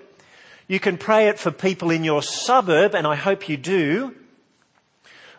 You 0.68 0.80
can 0.80 0.98
pray 0.98 1.28
it 1.28 1.40
for 1.40 1.52
people 1.52 1.92
in 1.92 2.04
your 2.04 2.24
suburb, 2.24 2.96
and 2.96 3.06
I 3.06 3.16
hope 3.16 3.50
you 3.50 3.58
do. 3.58 4.16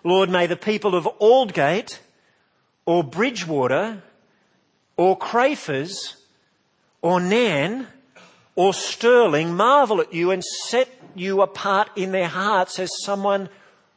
Lord, 0.05 0.29
may 0.31 0.47
the 0.47 0.57
people 0.57 0.95
of 0.95 1.09
Aldgate 1.21 2.01
or 2.87 3.05
Bridgewater 3.05 4.03
or 4.97 5.19
Crafers 5.19 6.17
or 7.01 7.21
Nairne 7.21 7.87
or 8.57 8.75
Stirling 8.75 9.55
marvel 9.55 10.01
at 10.01 10.13
you 10.13 10.31
and 10.31 10.45
set 10.45 10.89
you 11.15 11.43
apart 11.43 11.91
in 11.97 12.13
their 12.13 12.29
hearts 12.29 12.79
as 12.79 12.91
someone 13.03 13.49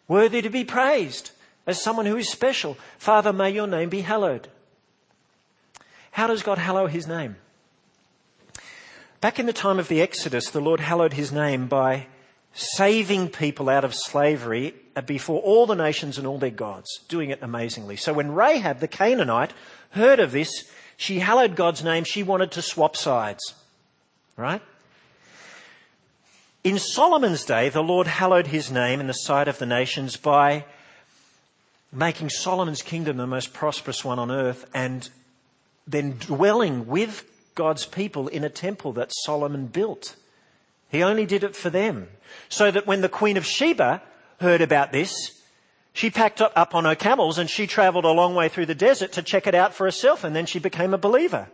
worthy 0.08 0.41
to 0.41 0.50
be 0.50 0.63
praised, 0.63 1.32
as 1.65 1.82
someone 1.82 2.05
who 2.05 2.17
is 2.17 2.29
special. 2.29 2.77
Father, 2.98 3.34
may 3.34 3.50
your 3.50 3.67
name 3.67 3.89
be 3.89 4.01
hallowed. 4.01 4.48
How 6.12 6.27
does 6.27 6.44
God 6.44 6.58
hallow 6.58 6.88
his 6.88 7.08
name? 7.08 7.36
Back 9.25 9.39
in 9.39 9.48
the 9.48 9.53
time 9.53 9.79
of 9.79 9.88
the 9.88 10.03
Exodus, 10.03 10.51
the 10.51 10.62
Lord 10.62 10.79
hallowed 10.79 11.13
his 11.13 11.32
name 11.32 11.65
by 11.65 12.05
saving 12.53 13.29
people 13.29 13.70
out 13.70 13.84
of 13.84 13.96
slavery 13.96 14.75
before 15.08 15.41
all 15.41 15.65
the 15.65 15.74
nations 15.74 16.20
and 16.20 16.27
all 16.27 16.38
their 16.38 16.51
gods, 16.51 17.00
doing 17.08 17.32
it 17.32 17.39
amazingly. 17.41 17.96
So 17.96 18.13
when 18.13 18.32
Rahab 18.36 18.82
the 18.82 18.88
Canaanite 18.88 19.51
heard 19.89 20.20
of 20.20 20.32
this, 20.32 20.70
she 20.96 21.17
hallowed 21.17 21.55
God's 21.55 21.84
name. 21.84 22.03
She 22.03 22.22
wanted 22.22 22.51
to 22.51 22.62
swap 22.62 22.96
sides. 22.96 23.55
Right? 24.38 24.62
In 26.63 26.77
Solomon's 26.77 27.46
day, 27.46 27.70
the 27.70 27.82
Lord 27.82 28.05
hallowed 28.05 28.46
his 28.46 28.70
name 28.70 29.00
in 29.00 29.08
the 29.08 29.13
sight 29.13 29.48
of 29.48 29.58
the 29.58 29.65
nations 29.65 30.17
by 30.17 30.65
making 31.91 32.29
Solomon's 32.29 32.84
kingdom 32.84 33.17
the 33.17 33.25
most 33.25 33.55
prosperous 33.55 34.05
one 34.05 34.20
on 34.20 34.29
earth 34.29 34.70
and 34.72 35.10
then 35.88 36.15
dwelling 36.20 36.86
with 36.86 37.25
God's 37.55 37.85
people 37.85 38.27
in 38.27 38.43
a 38.43 38.50
temple 38.50 38.93
that 38.93 39.12
Solomon 39.24 39.67
built. 39.67 40.15
He 40.89 41.01
only 41.01 41.25
did 41.25 41.43
it 41.43 41.55
for 41.55 41.69
them. 41.69 42.09
So 42.50 42.69
that 42.71 42.85
when 42.85 43.01
the 43.01 43.09
Queen 43.09 43.38
of 43.38 43.45
Sheba 43.45 44.01
heard 44.39 44.62
about 44.62 44.91
this, 44.91 45.41
she 45.93 46.09
packed 46.09 46.41
up 46.41 46.75
on 46.75 46.83
her 46.83 46.95
camels 46.95 47.38
and 47.38 47.50
she 47.50 47.67
traveled 47.67 48.05
a 48.05 48.12
long 48.12 48.35
way 48.35 48.50
through 48.50 48.65
the 48.65 48.75
desert 48.75 49.13
to 49.13 49.24
check 49.24 49.47
it 49.47 49.55
out 49.55 49.74
for 49.74 49.85
herself 49.85 50.24
and 50.24 50.35
then 50.35 50.45
she 50.45 50.59
became 50.59 50.93
a 50.93 50.97
believer. 50.97 51.47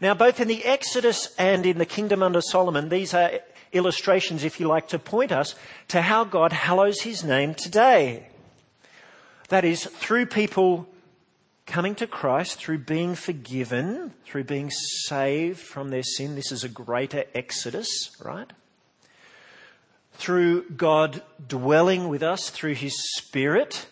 Now, 0.00 0.14
both 0.14 0.40
in 0.40 0.48
the 0.48 0.64
Exodus 0.64 1.34
and 1.38 1.66
in 1.66 1.78
the 1.78 1.86
kingdom 1.86 2.22
under 2.22 2.40
Solomon, 2.40 2.88
these 2.88 3.12
are 3.14 3.32
illustrations, 3.72 4.44
if 4.44 4.60
you 4.60 4.66
like, 4.66 4.88
to 4.88 4.98
point 4.98 5.32
us 5.32 5.54
to 5.88 6.02
how 6.02 6.24
God 6.24 6.52
hallows 6.52 7.02
his 7.02 7.22
name 7.22 7.54
today. 7.54 8.28
That 9.48 9.64
is, 9.64 9.84
through 9.84 10.26
people 10.26 10.86
coming 11.70 11.94
to 11.94 12.06
Christ, 12.06 12.58
through 12.58 12.78
being 12.78 13.14
forgiven, 13.14 14.12
through 14.24 14.44
being 14.44 14.70
saved 14.70 15.60
from 15.60 15.90
their 15.90 16.02
sin. 16.02 16.34
This 16.34 16.50
is 16.50 16.64
a 16.64 16.68
greater 16.68 17.24
exodus, 17.32 18.10
right? 18.22 18.52
Through 20.14 20.68
God 20.70 21.22
dwelling 21.46 22.08
with 22.08 22.24
us 22.24 22.50
through 22.50 22.74
His 22.74 22.94
Spirit, 23.14 23.86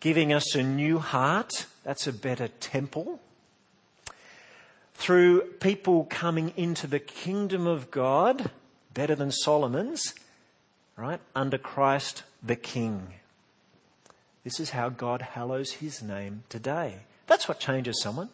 giving 0.00 0.32
us 0.32 0.54
a 0.54 0.62
new 0.62 0.98
heart. 0.98 1.66
That's 1.82 2.06
a 2.06 2.12
better 2.12 2.48
temple. 2.60 3.20
Through 4.92 5.42
people 5.60 6.04
coming 6.04 6.52
into 6.56 6.86
the 6.86 7.00
kingdom 7.00 7.66
of 7.66 7.90
God, 7.90 8.50
better 8.92 9.14
than 9.14 9.32
Solomon's, 9.32 10.14
right? 10.96 11.20
Under 11.34 11.58
Christ 11.58 12.22
the 12.42 12.54
King. 12.54 13.14
This 14.44 14.60
is 14.60 14.70
how 14.70 14.90
God 14.90 15.22
hallows 15.22 15.72
his 15.72 16.02
name 16.02 16.44
today. 16.50 16.98
That's 17.26 17.48
what 17.48 17.58
changes 17.58 18.00
someone. 18.00 18.28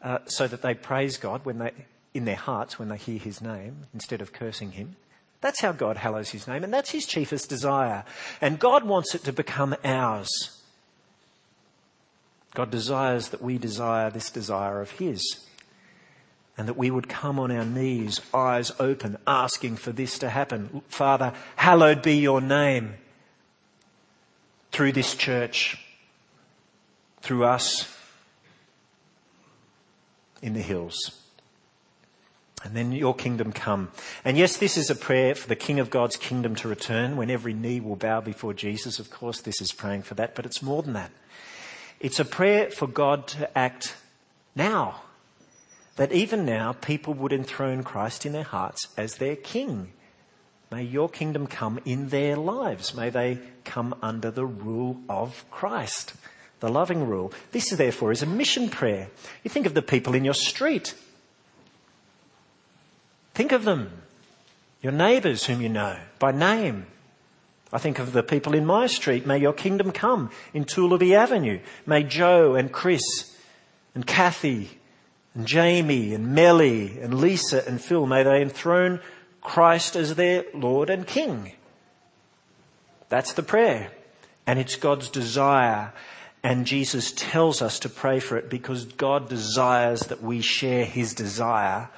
Uh, 0.00 0.18
so 0.26 0.46
that 0.46 0.62
they 0.62 0.74
praise 0.74 1.16
God 1.16 1.44
when 1.44 1.58
they, 1.58 1.72
in 2.14 2.24
their 2.24 2.36
hearts 2.36 2.78
when 2.78 2.88
they 2.88 2.96
hear 2.96 3.18
his 3.18 3.40
name 3.40 3.86
instead 3.92 4.20
of 4.20 4.32
cursing 4.32 4.72
him. 4.72 4.96
That's 5.40 5.60
how 5.60 5.72
God 5.72 5.96
hallows 5.98 6.30
his 6.30 6.48
name, 6.48 6.64
and 6.64 6.72
that's 6.72 6.90
his 6.90 7.06
chiefest 7.06 7.48
desire. 7.48 8.04
And 8.40 8.58
God 8.58 8.84
wants 8.84 9.14
it 9.14 9.24
to 9.24 9.32
become 9.32 9.76
ours. 9.84 10.28
God 12.54 12.70
desires 12.70 13.28
that 13.28 13.42
we 13.42 13.58
desire 13.58 14.10
this 14.10 14.30
desire 14.30 14.80
of 14.80 14.92
his. 14.92 15.44
And 16.56 16.66
that 16.66 16.76
we 16.76 16.90
would 16.90 17.08
come 17.08 17.38
on 17.38 17.52
our 17.52 17.64
knees, 17.64 18.20
eyes 18.34 18.72
open, 18.80 19.16
asking 19.28 19.76
for 19.76 19.92
this 19.92 20.18
to 20.18 20.28
happen. 20.28 20.82
Father, 20.88 21.32
hallowed 21.54 22.02
be 22.02 22.16
your 22.16 22.40
name 22.40 22.94
through 24.72 24.90
this 24.92 25.14
church, 25.14 25.84
through 27.28 27.44
us 27.44 27.94
in 30.40 30.54
the 30.54 30.62
hills. 30.62 31.20
And 32.64 32.74
then 32.74 32.90
your 32.90 33.14
kingdom 33.14 33.52
come. 33.52 33.90
And 34.24 34.38
yes, 34.38 34.56
this 34.56 34.78
is 34.78 34.88
a 34.88 34.94
prayer 34.94 35.34
for 35.34 35.46
the 35.46 35.54
King 35.54 35.78
of 35.78 35.90
God's 35.90 36.16
kingdom 36.16 36.54
to 36.54 36.68
return 36.68 37.18
when 37.18 37.28
every 37.28 37.52
knee 37.52 37.80
will 37.80 37.96
bow 37.96 38.22
before 38.22 38.54
Jesus. 38.54 38.98
Of 38.98 39.10
course, 39.10 39.42
this 39.42 39.60
is 39.60 39.72
praying 39.72 40.04
for 40.04 40.14
that, 40.14 40.34
but 40.34 40.46
it's 40.46 40.62
more 40.62 40.82
than 40.82 40.94
that. 40.94 41.10
It's 42.00 42.18
a 42.18 42.24
prayer 42.24 42.70
for 42.70 42.86
God 42.86 43.26
to 43.28 43.58
act 43.58 43.94
now. 44.56 45.02
That 45.96 46.12
even 46.12 46.46
now 46.46 46.72
people 46.72 47.12
would 47.12 47.34
enthrone 47.34 47.82
Christ 47.82 48.24
in 48.24 48.32
their 48.32 48.42
hearts 48.42 48.88
as 48.96 49.16
their 49.16 49.36
King. 49.36 49.92
May 50.72 50.82
your 50.82 51.10
kingdom 51.10 51.46
come 51.46 51.78
in 51.84 52.08
their 52.08 52.36
lives. 52.36 52.94
May 52.94 53.10
they 53.10 53.38
come 53.64 53.94
under 54.00 54.30
the 54.30 54.46
rule 54.46 54.96
of 55.10 55.44
Christ, 55.50 56.14
the 56.60 56.68
loving 56.68 57.06
rule. 57.06 57.32
This, 57.52 57.70
therefore, 57.70 58.12
is 58.12 58.22
a 58.22 58.26
mission 58.26 58.68
prayer. 58.68 59.08
You 59.44 59.50
think 59.50 59.66
of 59.66 59.74
the 59.74 59.82
people 59.82 60.14
in 60.14 60.24
your 60.24 60.34
street. 60.34 60.94
Think 63.34 63.52
of 63.52 63.64
them, 63.64 64.02
your 64.82 64.92
neighbours 64.92 65.46
whom 65.46 65.60
you 65.60 65.68
know 65.68 65.98
by 66.18 66.32
name. 66.32 66.86
I 67.72 67.78
think 67.78 67.98
of 67.98 68.12
the 68.12 68.22
people 68.22 68.54
in 68.54 68.64
my 68.64 68.86
street. 68.86 69.26
May 69.26 69.38
your 69.38 69.52
kingdom 69.52 69.92
come 69.92 70.30
in 70.54 70.64
Tooleby 70.64 71.14
Avenue. 71.14 71.60
May 71.86 72.02
Joe 72.02 72.54
and 72.54 72.72
Chris 72.72 73.36
and 73.94 74.06
Kathy 74.06 74.70
and 75.34 75.46
Jamie 75.46 76.14
and 76.14 76.34
Melly 76.34 76.98
and 76.98 77.20
Lisa 77.20 77.66
and 77.66 77.80
Phil, 77.80 78.06
may 78.06 78.22
they 78.22 78.42
enthrone 78.42 79.00
Christ 79.40 79.96
as 79.96 80.14
their 80.14 80.44
Lord 80.52 80.90
and 80.90 81.06
King. 81.06 81.52
That's 83.08 83.32
the 83.34 83.42
prayer. 83.42 83.90
And 84.46 84.58
it's 84.58 84.76
God's 84.76 85.08
desire. 85.08 85.92
And 86.48 86.64
Jesus 86.64 87.12
tells 87.12 87.60
us 87.60 87.80
to 87.80 87.90
pray 87.90 88.20
for 88.20 88.38
it 88.38 88.48
because 88.48 88.86
God 88.86 89.28
desires 89.28 90.00
that 90.06 90.22
we 90.22 90.40
share 90.40 90.86
his 90.86 91.12
desire 91.12 91.90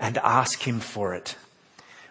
and 0.00 0.18
ask 0.18 0.60
him 0.66 0.80
for 0.80 1.14
it. 1.14 1.36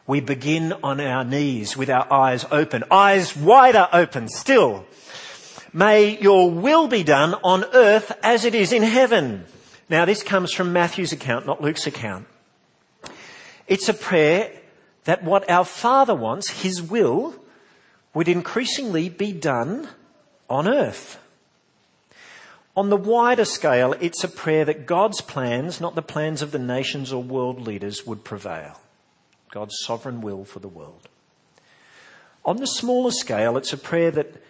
We 0.07 0.21
begin 0.21 0.71
on 0.81 1.01
our 1.01 1.25
knees 1.25 1.75
with 1.75 1.89
our 1.89 2.07
eyes 2.09 2.45
open, 2.51 2.85
eyes 2.89 3.35
wider 3.35 3.89
open 3.91 4.29
still. 4.29 4.85
May 5.73 6.17
your 6.21 6.49
will 6.49 6.87
be 6.87 7.03
done 7.03 7.33
on 7.43 7.65
earth 7.73 8.17
as 8.23 8.45
it 8.45 8.55
is 8.55 8.71
in 8.71 8.83
heaven. 8.83 9.43
Now 9.89 10.05
this 10.05 10.23
comes 10.23 10.53
from 10.53 10.71
Matthew's 10.71 11.11
account, 11.11 11.45
not 11.45 11.61
Luke's 11.61 11.85
account. 11.85 12.27
It's 13.67 13.89
a 13.89 13.93
prayer 13.93 14.57
that 15.03 15.25
what 15.25 15.49
our 15.49 15.65
Father 15.65 16.15
wants, 16.15 16.49
His 16.49 16.81
will, 16.81 17.35
would 18.13 18.29
increasingly 18.29 19.09
be 19.09 19.33
done 19.33 19.89
on 20.49 20.65
earth. 20.65 21.19
On 22.75 22.89
the 22.89 22.97
wider 22.97 23.45
scale, 23.45 23.93
it's 23.99 24.23
a 24.23 24.27
prayer 24.27 24.65
that 24.65 24.87
God's 24.87 25.21
plans, 25.21 25.79
not 25.79 25.93
the 25.93 26.01
plans 26.01 26.41
of 26.41 26.51
the 26.51 26.59
nations 26.59 27.13
or 27.13 27.21
world 27.21 27.61
leaders, 27.61 28.05
would 28.07 28.23
prevail. 28.23 28.79
God's 29.51 29.75
sovereign 29.81 30.21
will 30.21 30.43
for 30.43 30.59
the 30.59 30.67
world. 30.67 31.07
On 32.43 32.57
the 32.57 32.65
smaller 32.65 33.11
scale, 33.11 33.57
it's 33.57 33.73
a 33.73 33.77
prayer 33.77 34.09
that 34.11 34.41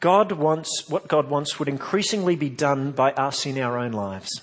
God 0.00 0.32
wants, 0.32 0.88
what 0.88 1.08
God 1.08 1.28
wants 1.28 1.58
would 1.58 1.68
increasingly 1.68 2.36
be 2.36 2.48
done 2.48 2.92
by 2.92 3.12
us 3.12 3.44
in 3.44 3.58
our 3.58 3.78
own 3.78 3.92
lives. 3.92 4.40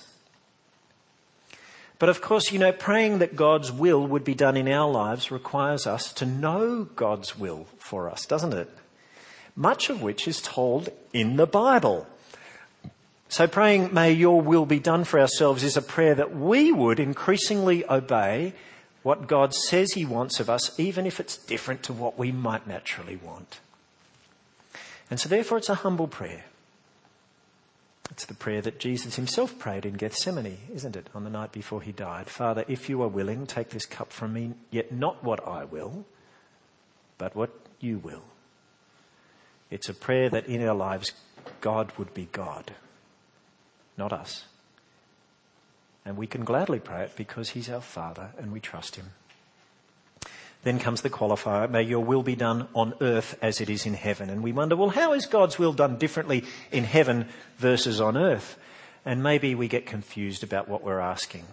But 1.97 2.09
of 2.09 2.21
course, 2.21 2.51
you 2.51 2.59
know, 2.59 2.73
praying 2.73 3.19
that 3.19 3.35
God's 3.35 3.71
will 3.71 4.05
would 4.05 4.23
be 4.23 4.35
done 4.35 4.57
in 4.57 4.67
our 4.67 4.91
lives 4.91 5.31
requires 5.31 5.87
us 5.87 6.13
to 6.13 6.25
know 6.25 6.83
God's 6.83 7.39
will 7.39 7.67
for 7.77 8.09
us, 8.09 8.25
doesn't 8.25 8.53
it? 8.53 8.69
Much 9.55 9.89
of 9.89 10.01
which 10.01 10.27
is 10.27 10.41
told 10.41 10.89
in 11.13 11.37
the 11.37 11.47
Bible. 11.47 12.07
So 13.29 13.47
praying, 13.47 13.93
may 13.93 14.11
your 14.11 14.41
will 14.41 14.65
be 14.65 14.79
done 14.79 15.03
for 15.03 15.19
ourselves 15.19 15.63
is 15.63 15.77
a 15.77 15.81
prayer 15.81 16.15
that 16.15 16.35
we 16.35 16.71
would 16.71 16.99
increasingly 16.99 17.89
obey 17.89 18.53
what 19.03 19.27
God 19.27 19.53
says 19.53 19.93
he 19.93 20.05
wants 20.05 20.39
of 20.39 20.49
us, 20.49 20.77
even 20.79 21.05
if 21.05 21.19
it's 21.19 21.37
different 21.37 21.83
to 21.83 21.93
what 21.93 22.17
we 22.17 22.31
might 22.31 22.65
naturally 22.65 23.17
want. 23.17 23.59
And 25.09 25.19
so 25.19 25.29
therefore 25.29 25.59
it's 25.59 25.69
a 25.69 25.75
humble 25.75 26.07
prayer. 26.07 26.45
It's 28.11 28.25
the 28.25 28.33
prayer 28.33 28.61
that 28.61 28.79
Jesus 28.79 29.15
himself 29.15 29.57
prayed 29.57 29.85
in 29.85 29.95
Gethsemane, 29.95 30.57
isn't 30.73 30.95
it, 30.95 31.07
on 31.13 31.23
the 31.23 31.29
night 31.29 31.51
before 31.51 31.81
he 31.81 31.91
died? 31.91 32.27
Father, 32.27 32.65
if 32.67 32.89
you 32.89 33.01
are 33.01 33.07
willing, 33.07 33.45
take 33.45 33.69
this 33.69 33.85
cup 33.85 34.11
from 34.11 34.33
me, 34.33 34.53
yet 34.71 34.91
not 34.91 35.23
what 35.23 35.45
I 35.47 35.65
will, 35.65 36.05
but 37.17 37.35
what 37.35 37.51
you 37.79 37.97
will. 37.97 38.23
It's 39.69 39.89
a 39.89 39.93
prayer 39.93 40.29
that 40.29 40.47
in 40.47 40.65
our 40.67 40.75
lives, 40.75 41.11
God 41.61 41.91
would 41.97 42.13
be 42.13 42.27
God, 42.31 42.73
not 43.97 44.13
us. 44.13 44.45
And 46.05 46.17
we 46.17 46.27
can 46.27 46.43
gladly 46.43 46.79
pray 46.79 47.03
it 47.03 47.15
because 47.15 47.49
he's 47.49 47.69
our 47.69 47.81
Father 47.81 48.29
and 48.37 48.51
we 48.51 48.59
trust 48.59 48.95
him. 48.95 49.11
Then 50.63 50.79
comes 50.79 51.01
the 51.01 51.09
qualifier, 51.09 51.69
may 51.69 51.83
your 51.83 52.03
will 52.03 52.23
be 52.23 52.35
done 52.35 52.67
on 52.73 52.95
earth 52.99 53.37
as 53.41 53.61
it 53.61 53.69
is 53.69 53.85
in 53.85 53.93
heaven. 53.93 54.29
And 54.31 54.41
we 54.41 54.51
wonder, 54.51 54.75
well, 54.75 54.89
how 54.89 55.13
is 55.13 55.27
God's 55.27 55.59
will 55.59 55.73
done 55.73 55.97
differently 55.97 56.43
in 56.71 56.83
heaven 56.83 57.27
versus 57.57 58.01
on 58.01 58.17
earth? 58.17 58.57
And 59.05 59.21
maybe 59.21 59.53
we 59.53 59.67
get 59.67 59.85
confused 59.85 60.43
about 60.43 60.67
what 60.67 60.83
we're 60.83 60.99
asking. 60.99 61.45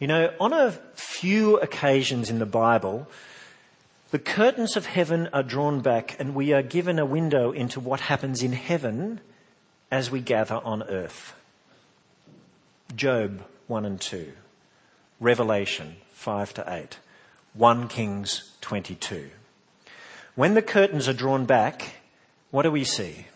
You 0.00 0.08
know, 0.08 0.32
on 0.40 0.52
a 0.52 0.72
few 0.94 1.58
occasions 1.58 2.28
in 2.28 2.40
the 2.40 2.46
Bible, 2.46 3.06
the 4.14 4.20
curtains 4.20 4.76
of 4.76 4.86
heaven 4.86 5.28
are 5.32 5.42
drawn 5.42 5.80
back 5.80 6.14
and 6.20 6.36
we 6.36 6.52
are 6.52 6.62
given 6.62 7.00
a 7.00 7.04
window 7.04 7.50
into 7.50 7.80
what 7.80 7.98
happens 7.98 8.44
in 8.44 8.52
heaven 8.52 9.20
as 9.90 10.08
we 10.08 10.20
gather 10.20 10.54
on 10.54 10.84
earth. 10.84 11.34
Job 12.94 13.42
1 13.66 13.84
and 13.84 14.00
2. 14.00 14.30
Revelation 15.18 15.96
5 16.12 16.54
to 16.54 16.64
8. 16.64 16.98
1 17.54 17.88
Kings 17.88 18.52
22. 18.60 19.30
When 20.36 20.54
the 20.54 20.62
curtains 20.62 21.08
are 21.08 21.12
drawn 21.12 21.44
back, 21.44 21.96
what 22.52 22.62
do 22.62 22.70
we 22.70 22.84
see? 22.84 23.26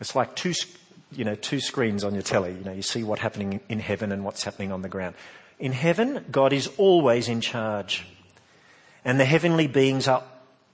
It's 0.00 0.14
like 0.14 0.36
two, 0.36 0.52
you 1.10 1.24
know, 1.24 1.34
two 1.34 1.58
screens 1.58 2.04
on 2.04 2.14
your 2.14 2.22
telly. 2.22 2.52
You 2.52 2.62
know, 2.62 2.72
you 2.72 2.82
see 2.82 3.02
what's 3.02 3.22
happening 3.22 3.58
in 3.68 3.80
heaven 3.80 4.12
and 4.12 4.24
what's 4.24 4.44
happening 4.44 4.70
on 4.70 4.82
the 4.82 4.88
ground. 4.88 5.16
In 5.58 5.72
heaven, 5.72 6.26
God 6.30 6.52
is 6.52 6.68
always 6.78 7.28
in 7.28 7.40
charge. 7.40 8.06
And 9.04 9.18
the 9.18 9.24
heavenly 9.24 9.66
beings 9.66 10.08
are 10.08 10.22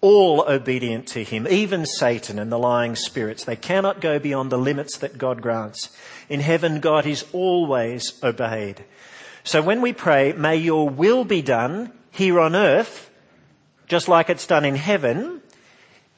all 0.00 0.44
obedient 0.46 1.06
to 1.08 1.24
him, 1.24 1.46
even 1.48 1.86
Satan 1.86 2.38
and 2.38 2.52
the 2.52 2.58
lying 2.58 2.96
spirits. 2.96 3.44
They 3.44 3.56
cannot 3.56 4.00
go 4.00 4.18
beyond 4.18 4.52
the 4.52 4.58
limits 4.58 4.98
that 4.98 5.18
God 5.18 5.42
grants. 5.42 5.96
In 6.28 6.40
heaven, 6.40 6.80
God 6.80 7.06
is 7.06 7.24
always 7.32 8.22
obeyed. 8.22 8.84
So 9.42 9.62
when 9.62 9.80
we 9.80 9.92
pray, 9.92 10.32
may 10.32 10.56
your 10.56 10.88
will 10.88 11.24
be 11.24 11.42
done 11.42 11.92
here 12.10 12.40
on 12.40 12.54
earth, 12.54 13.10
just 13.86 14.08
like 14.08 14.28
it's 14.28 14.46
done 14.46 14.64
in 14.64 14.74
heaven, 14.74 15.40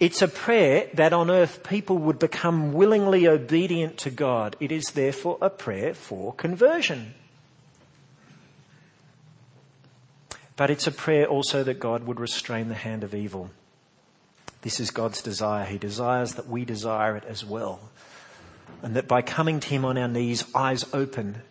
it's 0.01 0.23
a 0.23 0.29
prayer 0.29 0.88
that 0.94 1.12
on 1.12 1.31
earth 1.31 1.64
people 1.64 1.99
would 1.99 2.18
become 2.18 2.73
willingly 2.73 3.27
obedient 3.27 3.99
to 3.99 4.11
God. 4.11 4.57
It 4.61 4.73
is 4.73 4.92
therefore 4.92 5.38
a 5.40 5.51
prayer 5.51 5.92
for 5.92 6.33
conversion. 6.35 7.14
But 10.59 10.71
it's 10.71 10.88
a 10.88 10.92
prayer 10.92 11.25
also 11.25 11.62
that 11.62 11.79
God 11.79 12.05
would 12.05 12.18
restrain 12.18 12.68
the 12.68 12.75
hand 12.75 13.05
of 13.05 13.14
evil. 13.14 13.51
This 14.62 14.81
is 14.81 14.90
God's 14.90 15.23
desire. 15.23 15.64
He 15.64 15.79
desires 15.79 16.35
that 16.35 16.49
we 16.49 16.64
desire 16.64 17.16
it 17.16 17.25
as 17.27 17.44
well. 17.44 17.79
And 18.83 18.97
that 18.97 19.07
by 19.07 19.23
coming 19.23 19.61
to 19.61 19.68
Him 19.68 19.85
on 19.85 19.97
our 19.97 20.09
knees, 20.09 20.44
eyes 20.57 20.85
open, 20.92 21.42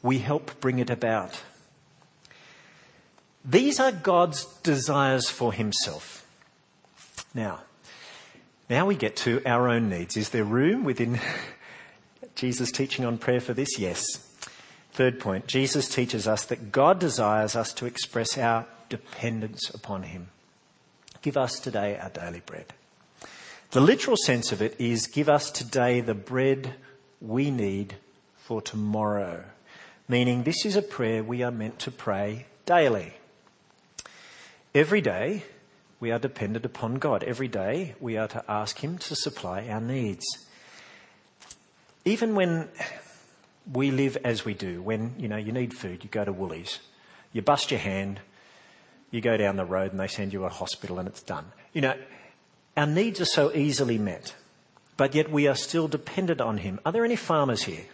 we 0.00 0.20
help 0.20 0.60
bring 0.60 0.78
it 0.78 0.90
about. 0.90 1.42
These 3.44 3.80
are 3.80 3.90
God's 3.90 4.44
desires 4.62 5.28
for 5.28 5.52
himself. 5.52 6.24
Now, 7.34 7.60
now 8.68 8.86
we 8.86 8.94
get 8.94 9.16
to 9.16 9.42
our 9.44 9.68
own 9.68 9.88
needs. 9.88 10.16
Is 10.16 10.28
there 10.28 10.44
room 10.44 10.84
within 10.84 11.18
Jesus' 12.36 12.70
teaching 12.70 13.04
on 13.04 13.18
prayer 13.18 13.40
for 13.40 13.54
this? 13.54 13.76
Yes. 13.76 14.29
Third 15.00 15.18
point, 15.18 15.46
Jesus 15.46 15.88
teaches 15.88 16.28
us 16.28 16.44
that 16.44 16.72
God 16.72 16.98
desires 16.98 17.56
us 17.56 17.72
to 17.72 17.86
express 17.86 18.36
our 18.36 18.66
dependence 18.90 19.70
upon 19.70 20.02
him. 20.02 20.28
Give 21.22 21.38
us 21.38 21.58
today 21.58 21.98
our 21.98 22.10
daily 22.10 22.42
bread. 22.44 22.74
The 23.70 23.80
literal 23.80 24.18
sense 24.18 24.52
of 24.52 24.60
it 24.60 24.78
is 24.78 25.06
give 25.06 25.30
us 25.30 25.50
today 25.50 26.02
the 26.02 26.12
bread 26.12 26.74
we 27.18 27.50
need 27.50 27.94
for 28.36 28.60
tomorrow. 28.60 29.44
Meaning 30.06 30.42
this 30.42 30.66
is 30.66 30.76
a 30.76 30.82
prayer 30.82 31.24
we 31.24 31.42
are 31.42 31.50
meant 31.50 31.78
to 31.78 31.90
pray 31.90 32.44
daily. 32.66 33.14
Every 34.74 35.00
day, 35.00 35.44
we 35.98 36.10
are 36.10 36.18
dependent 36.18 36.66
upon 36.66 36.96
God. 36.96 37.24
Every 37.24 37.48
day, 37.48 37.94
we 38.00 38.18
are 38.18 38.28
to 38.28 38.44
ask 38.46 38.84
Him 38.84 38.98
to 38.98 39.16
supply 39.16 39.66
our 39.66 39.80
needs. 39.80 40.26
Even 42.04 42.34
when 42.34 42.68
we 43.72 43.90
live 43.90 44.16
as 44.24 44.44
we 44.44 44.54
do, 44.54 44.82
when, 44.82 45.14
you 45.18 45.28
know, 45.28 45.36
you 45.36 45.52
need 45.52 45.74
food, 45.74 46.02
you 46.02 46.10
go 46.10 46.24
to 46.24 46.32
Woolies, 46.32 46.80
you 47.32 47.42
bust 47.42 47.70
your 47.70 47.80
hand, 47.80 48.20
you 49.10 49.20
go 49.20 49.36
down 49.36 49.56
the 49.56 49.64
road 49.64 49.90
and 49.90 50.00
they 50.00 50.08
send 50.08 50.32
you 50.32 50.40
to 50.40 50.44
a 50.46 50.50
hospital 50.50 50.98
and 50.98 51.08
it's 51.08 51.22
done. 51.22 51.46
You 51.72 51.82
know, 51.82 51.94
our 52.76 52.86
needs 52.86 53.20
are 53.20 53.26
so 53.26 53.52
easily 53.52 53.98
met, 53.98 54.34
but 54.96 55.14
yet 55.14 55.30
we 55.30 55.46
are 55.46 55.54
still 55.54 55.88
dependent 55.88 56.40
on 56.40 56.58
Him. 56.58 56.80
Are 56.84 56.92
there 56.92 57.04
any 57.04 57.16
farmers 57.16 57.62
here? 57.62 57.84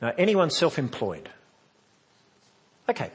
Now, 0.00 0.12
anyone 0.18 0.50
self-employed? 0.50 1.28
Okay. 2.88 3.10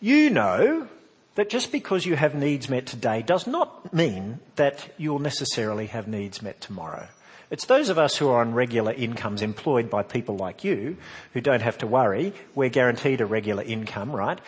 You 0.00 0.30
know 0.30 0.88
that 1.34 1.50
just 1.50 1.72
because 1.72 2.06
you 2.06 2.14
have 2.16 2.34
needs 2.34 2.68
met 2.68 2.86
today 2.86 3.22
does 3.22 3.46
not 3.46 3.92
mean 3.92 4.38
that 4.56 4.92
you'll 4.96 5.18
necessarily 5.18 5.86
have 5.86 6.06
needs 6.06 6.40
met 6.40 6.60
tomorrow. 6.60 7.08
It's 7.50 7.64
those 7.64 7.88
of 7.88 7.98
us 7.98 8.16
who 8.16 8.28
are 8.28 8.40
on 8.40 8.52
regular 8.52 8.92
incomes 8.92 9.40
employed 9.40 9.88
by 9.88 10.02
people 10.02 10.36
like 10.36 10.64
you 10.64 10.98
who 11.32 11.40
don't 11.40 11.62
have 11.62 11.78
to 11.78 11.86
worry. 11.86 12.34
We're 12.54 12.68
guaranteed 12.68 13.20
a 13.20 13.26
regular 13.26 13.62
income, 13.62 14.12
right? 14.12 14.38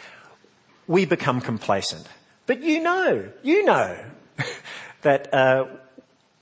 We 0.87 1.07
become 1.07 1.41
complacent. 1.41 2.07
But 2.47 2.63
you 2.63 2.81
know, 2.81 3.31
you 3.43 3.65
know 3.65 3.97
that 5.03 5.33
uh, 5.33 5.67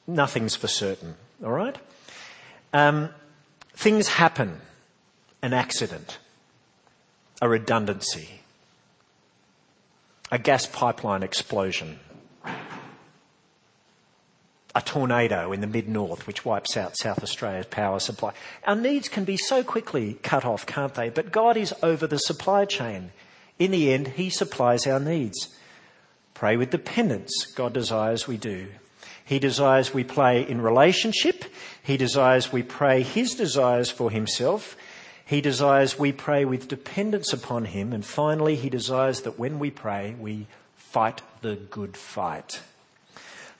nothing's 0.07 0.57
for 0.57 0.67
certain, 0.67 1.15
all 1.45 1.53
right? 1.53 1.77
Um, 2.73 3.11
things 3.75 4.09
happen. 4.09 4.61
An 5.41 5.53
accident, 5.53 6.19
a 7.41 7.49
redundancy, 7.49 8.41
a 10.33 10.39
gas 10.39 10.67
pipeline 10.67 11.23
explosion, 11.23 12.01
a 14.79 14.81
tornado 14.81 15.51
in 15.51 15.61
the 15.61 15.67
mid 15.67 15.89
north 15.89 16.25
which 16.29 16.45
wipes 16.45 16.77
out 16.77 16.97
South 16.97 17.21
Australia's 17.21 17.67
power 17.67 17.99
supply. 17.99 18.33
Our 18.65 18.77
needs 18.77 19.09
can 19.09 19.25
be 19.25 19.37
so 19.37 19.65
quickly 19.65 20.15
cut 20.23 20.45
off, 20.45 20.67
can't 20.67 20.95
they? 20.95 21.11
But 21.11 21.33
God 21.33 21.57
is 21.57 21.75
over 21.83 22.07
the 22.07 22.19
supply 22.19 22.65
chain. 22.65 23.11
In 23.59 23.73
the 23.73 23.93
end, 23.93 24.07
He 24.07 24.31
supplies 24.31 24.87
our 24.87 25.01
needs. 25.01 25.49
Pray 26.33 26.57
with 26.57 26.71
dependence. 26.71 27.47
God 27.57 27.73
desires 27.73 28.29
we 28.29 28.37
do. 28.37 28.69
He 29.25 29.41
desires 29.41 29.93
we 29.93 30.05
play 30.05 30.49
in 30.49 30.61
relationship. 30.61 31.45
He 31.83 31.97
desires 31.97 32.53
we 32.53 32.63
pray 32.63 33.03
His 33.03 33.35
desires 33.35 33.91
for 33.91 34.13
Himself. 34.13 34.77
He 35.27 35.41
desires 35.41 35.99
we 35.99 36.13
pray 36.13 36.45
with 36.45 36.69
dependence 36.69 37.33
upon 37.33 37.65
Him. 37.65 37.93
And 37.93 38.05
finally, 38.05 38.55
He 38.55 38.71
desires 38.71 39.23
that 39.23 39.41
when 39.41 39.59
we 39.59 39.73
pray, 39.73 40.15
we 40.21 40.47
fight 40.77 41.21
the 41.41 41.57
good 41.57 41.97
fight. 41.97 42.61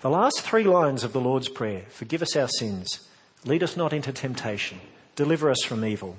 The 0.01 0.11
last 0.11 0.43
three 0.43 0.63
lines 0.63 1.03
of 1.03 1.13
the 1.13 1.21
Lord's 1.21 1.49
Prayer 1.49 1.83
forgive 1.89 2.23
us 2.23 2.37
our 2.37 2.47
sins, 2.47 3.09
lead 3.45 3.65
us 3.65 3.77
not 3.77 3.93
into 3.93 4.13
temptation, 4.13 4.81
deliver 5.17 5.51
us 5.51 5.65
from 5.65 5.85
evil. 5.85 6.17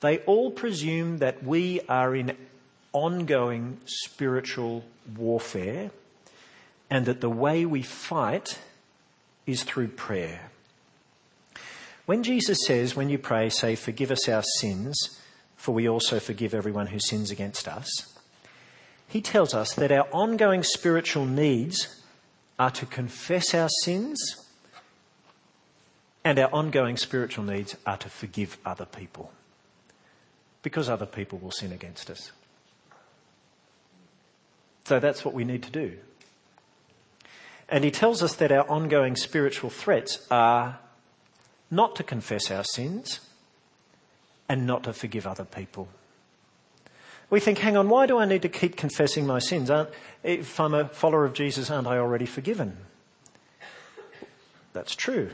They 0.00 0.18
all 0.20 0.50
presume 0.50 1.18
that 1.18 1.44
we 1.44 1.80
are 1.88 2.16
in 2.16 2.36
ongoing 2.92 3.78
spiritual 3.84 4.84
warfare 5.16 5.92
and 6.90 7.06
that 7.06 7.20
the 7.20 7.30
way 7.30 7.64
we 7.64 7.82
fight 7.82 8.58
is 9.46 9.62
through 9.62 9.88
prayer. 9.88 10.50
When 12.06 12.24
Jesus 12.24 12.66
says, 12.66 12.96
when 12.96 13.08
you 13.08 13.18
pray, 13.18 13.50
say, 13.50 13.76
forgive 13.76 14.10
us 14.10 14.28
our 14.28 14.42
sins, 14.58 15.20
for 15.54 15.72
we 15.72 15.88
also 15.88 16.18
forgive 16.18 16.54
everyone 16.54 16.88
who 16.88 16.98
sins 16.98 17.30
against 17.30 17.68
us, 17.68 18.18
he 19.06 19.20
tells 19.20 19.54
us 19.54 19.74
that 19.74 19.92
our 19.92 20.08
ongoing 20.10 20.64
spiritual 20.64 21.24
needs 21.24 21.95
are 22.58 22.70
to 22.70 22.86
confess 22.86 23.54
our 23.54 23.68
sins 23.84 24.18
and 26.24 26.38
our 26.38 26.52
ongoing 26.52 26.96
spiritual 26.96 27.44
needs 27.44 27.76
are 27.86 27.98
to 27.98 28.08
forgive 28.08 28.58
other 28.64 28.86
people 28.86 29.30
because 30.62 30.88
other 30.88 31.06
people 31.06 31.38
will 31.38 31.50
sin 31.50 31.70
against 31.72 32.10
us. 32.10 32.32
So 34.84 34.98
that's 34.98 35.24
what 35.24 35.34
we 35.34 35.44
need 35.44 35.62
to 35.64 35.70
do. 35.70 35.98
And 37.68 37.84
he 37.84 37.90
tells 37.90 38.22
us 38.22 38.34
that 38.36 38.52
our 38.52 38.68
ongoing 38.68 39.16
spiritual 39.16 39.70
threats 39.70 40.24
are 40.30 40.78
not 41.70 41.96
to 41.96 42.04
confess 42.04 42.50
our 42.50 42.64
sins 42.64 43.20
and 44.48 44.66
not 44.66 44.84
to 44.84 44.92
forgive 44.92 45.26
other 45.26 45.44
people. 45.44 45.88
We 47.28 47.40
think, 47.40 47.58
hang 47.58 47.76
on, 47.76 47.88
why 47.88 48.06
do 48.06 48.18
I 48.18 48.24
need 48.24 48.42
to 48.42 48.48
keep 48.48 48.76
confessing 48.76 49.26
my 49.26 49.40
sins? 49.40 49.70
Aren't, 49.70 49.90
if 50.22 50.60
I'm 50.60 50.74
a 50.74 50.88
follower 50.88 51.24
of 51.24 51.32
Jesus, 51.32 51.70
aren't 51.70 51.88
I 51.88 51.98
already 51.98 52.26
forgiven? 52.26 52.76
That's 54.72 54.94
true. 54.94 55.30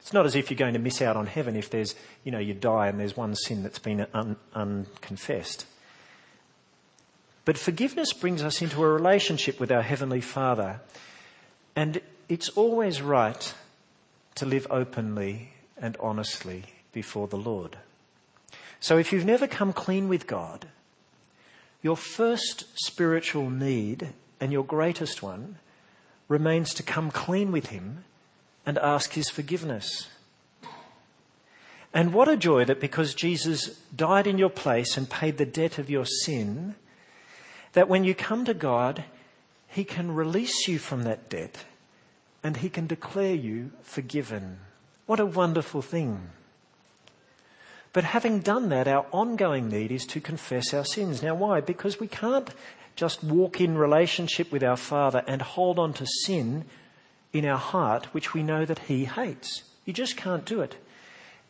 It's 0.00 0.12
not 0.12 0.26
as 0.26 0.36
if 0.36 0.50
you're 0.50 0.58
going 0.58 0.74
to 0.74 0.78
miss 0.78 1.02
out 1.02 1.16
on 1.16 1.26
heaven 1.26 1.56
if 1.56 1.70
there's, 1.70 1.94
you 2.24 2.32
know, 2.32 2.38
you 2.38 2.54
die 2.54 2.88
and 2.88 3.00
there's 3.00 3.16
one 3.16 3.34
sin 3.34 3.62
that's 3.62 3.78
been 3.78 4.06
un- 4.14 4.36
unconfessed. 4.54 5.66
But 7.44 7.58
forgiveness 7.58 8.12
brings 8.12 8.42
us 8.42 8.62
into 8.62 8.82
a 8.82 8.88
relationship 8.88 9.60
with 9.60 9.70
our 9.70 9.82
Heavenly 9.82 10.20
Father. 10.20 10.80
And 11.76 12.00
it's 12.28 12.48
always 12.50 13.02
right 13.02 13.54
to 14.36 14.46
live 14.46 14.66
openly 14.70 15.50
and 15.76 15.96
honestly 16.00 16.64
before 16.92 17.28
the 17.28 17.36
Lord. 17.36 17.76
So 18.80 18.98
if 18.98 19.12
you've 19.12 19.24
never 19.24 19.46
come 19.46 19.72
clean 19.72 20.08
with 20.08 20.26
God, 20.26 20.66
your 21.84 21.96
first 21.98 22.64
spiritual 22.76 23.50
need 23.50 24.14
and 24.40 24.50
your 24.50 24.64
greatest 24.64 25.22
one 25.22 25.56
remains 26.28 26.72
to 26.72 26.82
come 26.82 27.10
clean 27.10 27.52
with 27.52 27.66
Him 27.66 28.04
and 28.64 28.78
ask 28.78 29.12
His 29.12 29.28
forgiveness. 29.28 30.08
And 31.92 32.14
what 32.14 32.26
a 32.26 32.38
joy 32.38 32.64
that 32.64 32.80
because 32.80 33.14
Jesus 33.14 33.78
died 33.94 34.26
in 34.26 34.38
your 34.38 34.48
place 34.48 34.96
and 34.96 35.10
paid 35.10 35.36
the 35.36 35.44
debt 35.44 35.78
of 35.78 35.90
your 35.90 36.06
sin, 36.06 36.74
that 37.74 37.88
when 37.88 38.02
you 38.02 38.14
come 38.14 38.46
to 38.46 38.54
God, 38.54 39.04
He 39.68 39.84
can 39.84 40.14
release 40.14 40.66
you 40.66 40.78
from 40.78 41.02
that 41.02 41.28
debt 41.28 41.66
and 42.42 42.56
He 42.56 42.70
can 42.70 42.86
declare 42.86 43.34
you 43.34 43.72
forgiven. 43.82 44.58
What 45.04 45.20
a 45.20 45.26
wonderful 45.26 45.82
thing. 45.82 46.30
But 47.94 48.04
having 48.04 48.40
done 48.40 48.70
that, 48.70 48.88
our 48.88 49.06
ongoing 49.12 49.68
need 49.68 49.92
is 49.92 50.04
to 50.06 50.20
confess 50.20 50.74
our 50.74 50.84
sins. 50.84 51.22
Now, 51.22 51.36
why? 51.36 51.60
Because 51.60 52.00
we 52.00 52.08
can't 52.08 52.50
just 52.96 53.22
walk 53.22 53.60
in 53.60 53.78
relationship 53.78 54.50
with 54.50 54.64
our 54.64 54.76
Father 54.76 55.22
and 55.28 55.40
hold 55.40 55.78
on 55.78 55.92
to 55.94 56.06
sin 56.24 56.64
in 57.32 57.44
our 57.46 57.56
heart, 57.56 58.06
which 58.06 58.34
we 58.34 58.42
know 58.42 58.64
that 58.64 58.80
He 58.80 59.04
hates. 59.04 59.62
You 59.84 59.92
just 59.92 60.16
can't 60.16 60.44
do 60.44 60.60
it. 60.60 60.76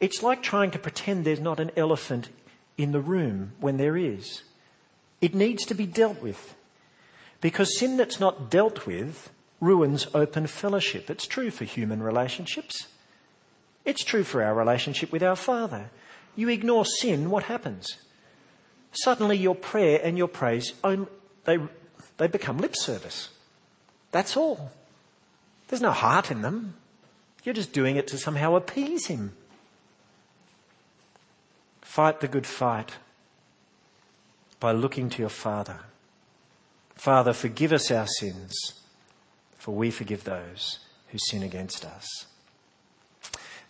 It's 0.00 0.22
like 0.22 0.42
trying 0.42 0.70
to 0.72 0.78
pretend 0.78 1.24
there's 1.24 1.40
not 1.40 1.61
an 1.61 1.70
elephant 1.78 2.28
in 2.76 2.92
the 2.92 3.00
room 3.00 3.52
when 3.59 3.78
there 3.78 3.96
is. 3.96 4.42
It 5.22 5.35
needs 5.35 5.64
to 5.66 5.74
be 5.74 5.87
dealt 5.87 6.20
with. 6.20 6.54
Because 7.40 7.78
sin 7.78 7.96
that's 7.96 8.20
not 8.20 8.50
dealt 8.50 8.87
with 8.87 9.30
ruins 9.62 10.09
open 10.12 10.46
fellowship. 10.46 11.09
It's 11.09 11.26
true 11.26 11.50
for 11.50 11.64
human 11.64 12.02
relationships. 12.02 12.88
It's 13.87 14.04
true 14.04 14.24
for 14.24 14.42
our 14.42 14.54
relationship 14.54 15.11
with 15.11 15.22
our 15.22 15.37
Father. 15.37 15.88
You 16.37 16.49
ignore 16.49 16.85
sin, 16.85 17.31
what 17.31 17.44
happens? 17.44 17.97
Suddenly 18.92 19.38
your 19.38 19.55
prayer 19.55 20.01
and 20.03 20.16
your 20.16 20.29
praise, 20.29 20.73
they, 21.44 21.59
they 22.16 22.27
become 22.27 22.59
lip 22.59 22.77
service. 22.77 23.31
That's 24.11 24.37
all. 24.37 24.70
There's 25.68 25.83
no 25.83 25.90
heart 25.90 26.31
in 26.31 26.42
them. 26.42 26.75
You're 27.42 27.55
just 27.55 27.73
doing 27.73 27.97
it 27.97 28.07
to 28.09 28.18
somehow 28.18 28.55
appease 28.55 29.07
Him. 29.07 29.33
Fight 31.83 32.20
the 32.20 32.29
good 32.29 32.47
fight 32.47 32.92
by 34.61 34.73
looking 34.73 35.11
to 35.11 35.20
your 35.20 35.29
Father. 35.29 35.81
Father, 36.94 37.33
forgive 37.33 37.73
us 37.73 37.90
our 37.90 38.07
sins, 38.07 38.55
for 39.59 39.75
we 39.75 39.90
forgive 39.90 40.25
those 40.25 40.79
who 41.09 41.18
sin 41.18 41.42
against 41.42 41.85
us. 41.85 42.27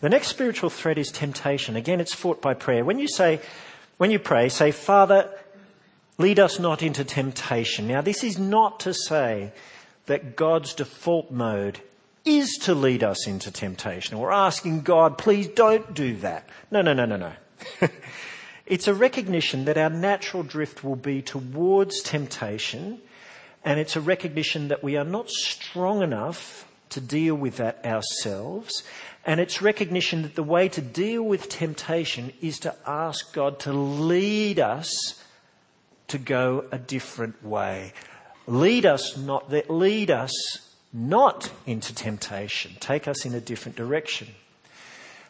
The 0.04 0.10
next 0.10 0.28
spiritual 0.28 0.68
threat 0.68 0.98
is 0.98 1.10
temptation. 1.10 1.76
Again, 1.76 1.98
it's 1.98 2.12
fought 2.12 2.42
by 2.42 2.52
prayer. 2.52 2.84
When 2.84 2.98
you 2.98 3.08
say, 3.08 3.40
when 3.96 4.10
you 4.10 4.18
pray, 4.18 4.50
say, 4.50 4.70
Father, 4.70 5.30
lead 6.18 6.38
us 6.38 6.58
not 6.58 6.82
into 6.82 7.04
temptation. 7.04 7.88
Now, 7.88 8.02
this 8.02 8.22
is 8.22 8.38
not 8.38 8.80
to 8.80 8.92
say 8.92 9.50
that 10.04 10.36
God's 10.36 10.74
default 10.74 11.30
mode 11.30 11.80
is 12.22 12.58
to 12.64 12.74
lead 12.74 13.02
us 13.02 13.26
into 13.26 13.50
temptation. 13.50 14.18
We're 14.18 14.30
asking 14.30 14.82
God, 14.82 15.16
please 15.16 15.46
don't 15.48 15.94
do 15.94 16.16
that. 16.16 16.46
No, 16.70 16.82
no, 16.82 16.92
no, 16.92 17.06
no, 17.06 17.16
no. 17.16 17.32
it's 18.66 18.86
a 18.86 18.92
recognition 18.92 19.64
that 19.64 19.78
our 19.78 19.88
natural 19.88 20.42
drift 20.42 20.84
will 20.84 20.96
be 20.96 21.22
towards 21.22 22.02
temptation, 22.02 23.00
and 23.64 23.80
it's 23.80 23.96
a 23.96 24.02
recognition 24.02 24.68
that 24.68 24.84
we 24.84 24.98
are 24.98 25.04
not 25.04 25.30
strong 25.30 26.02
enough 26.02 26.68
to 26.90 27.00
deal 27.00 27.34
with 27.34 27.56
that 27.56 27.84
ourselves, 27.86 28.84
and 29.26 29.40
it's 29.40 29.62
recognition 29.62 30.22
that 30.22 30.34
the 30.34 30.42
way 30.42 30.68
to 30.68 30.82
deal 30.82 31.22
with 31.22 31.48
temptation 31.48 32.32
is 32.42 32.58
to 32.60 32.74
ask 32.86 33.32
God 33.32 33.58
to 33.60 33.72
lead 33.72 34.60
us 34.60 35.22
to 36.08 36.18
go 36.18 36.66
a 36.70 36.78
different 36.78 37.42
way. 37.42 37.94
Lead 38.46 38.84
us 38.84 39.16
not 39.16 39.48
that 39.50 39.70
lead 39.70 40.10
us 40.10 40.32
not 40.92 41.50
into 41.66 41.94
temptation. 41.94 42.72
Take 42.80 43.08
us 43.08 43.24
in 43.24 43.34
a 43.34 43.40
different 43.40 43.76
direction. 43.76 44.28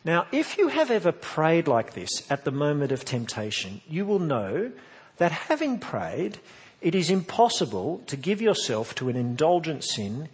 Now, 0.04 0.26
if 0.32 0.58
you 0.58 0.68
have 0.68 0.90
ever 0.90 1.12
prayed 1.12 1.68
like 1.68 1.94
this 1.94 2.30
at 2.30 2.44
the 2.44 2.50
moment 2.50 2.92
of 2.92 3.04
temptation, 3.04 3.80
you 3.88 4.04
will 4.04 4.18
know 4.18 4.72
that 5.16 5.32
having 5.32 5.78
prayed, 5.78 6.38
it 6.82 6.94
is 6.94 7.08
impossible 7.08 8.02
to 8.08 8.16
give 8.16 8.42
yourself 8.42 8.94
to 8.96 9.08
an 9.08 9.16
indulgent 9.16 9.84
sin 9.84 10.28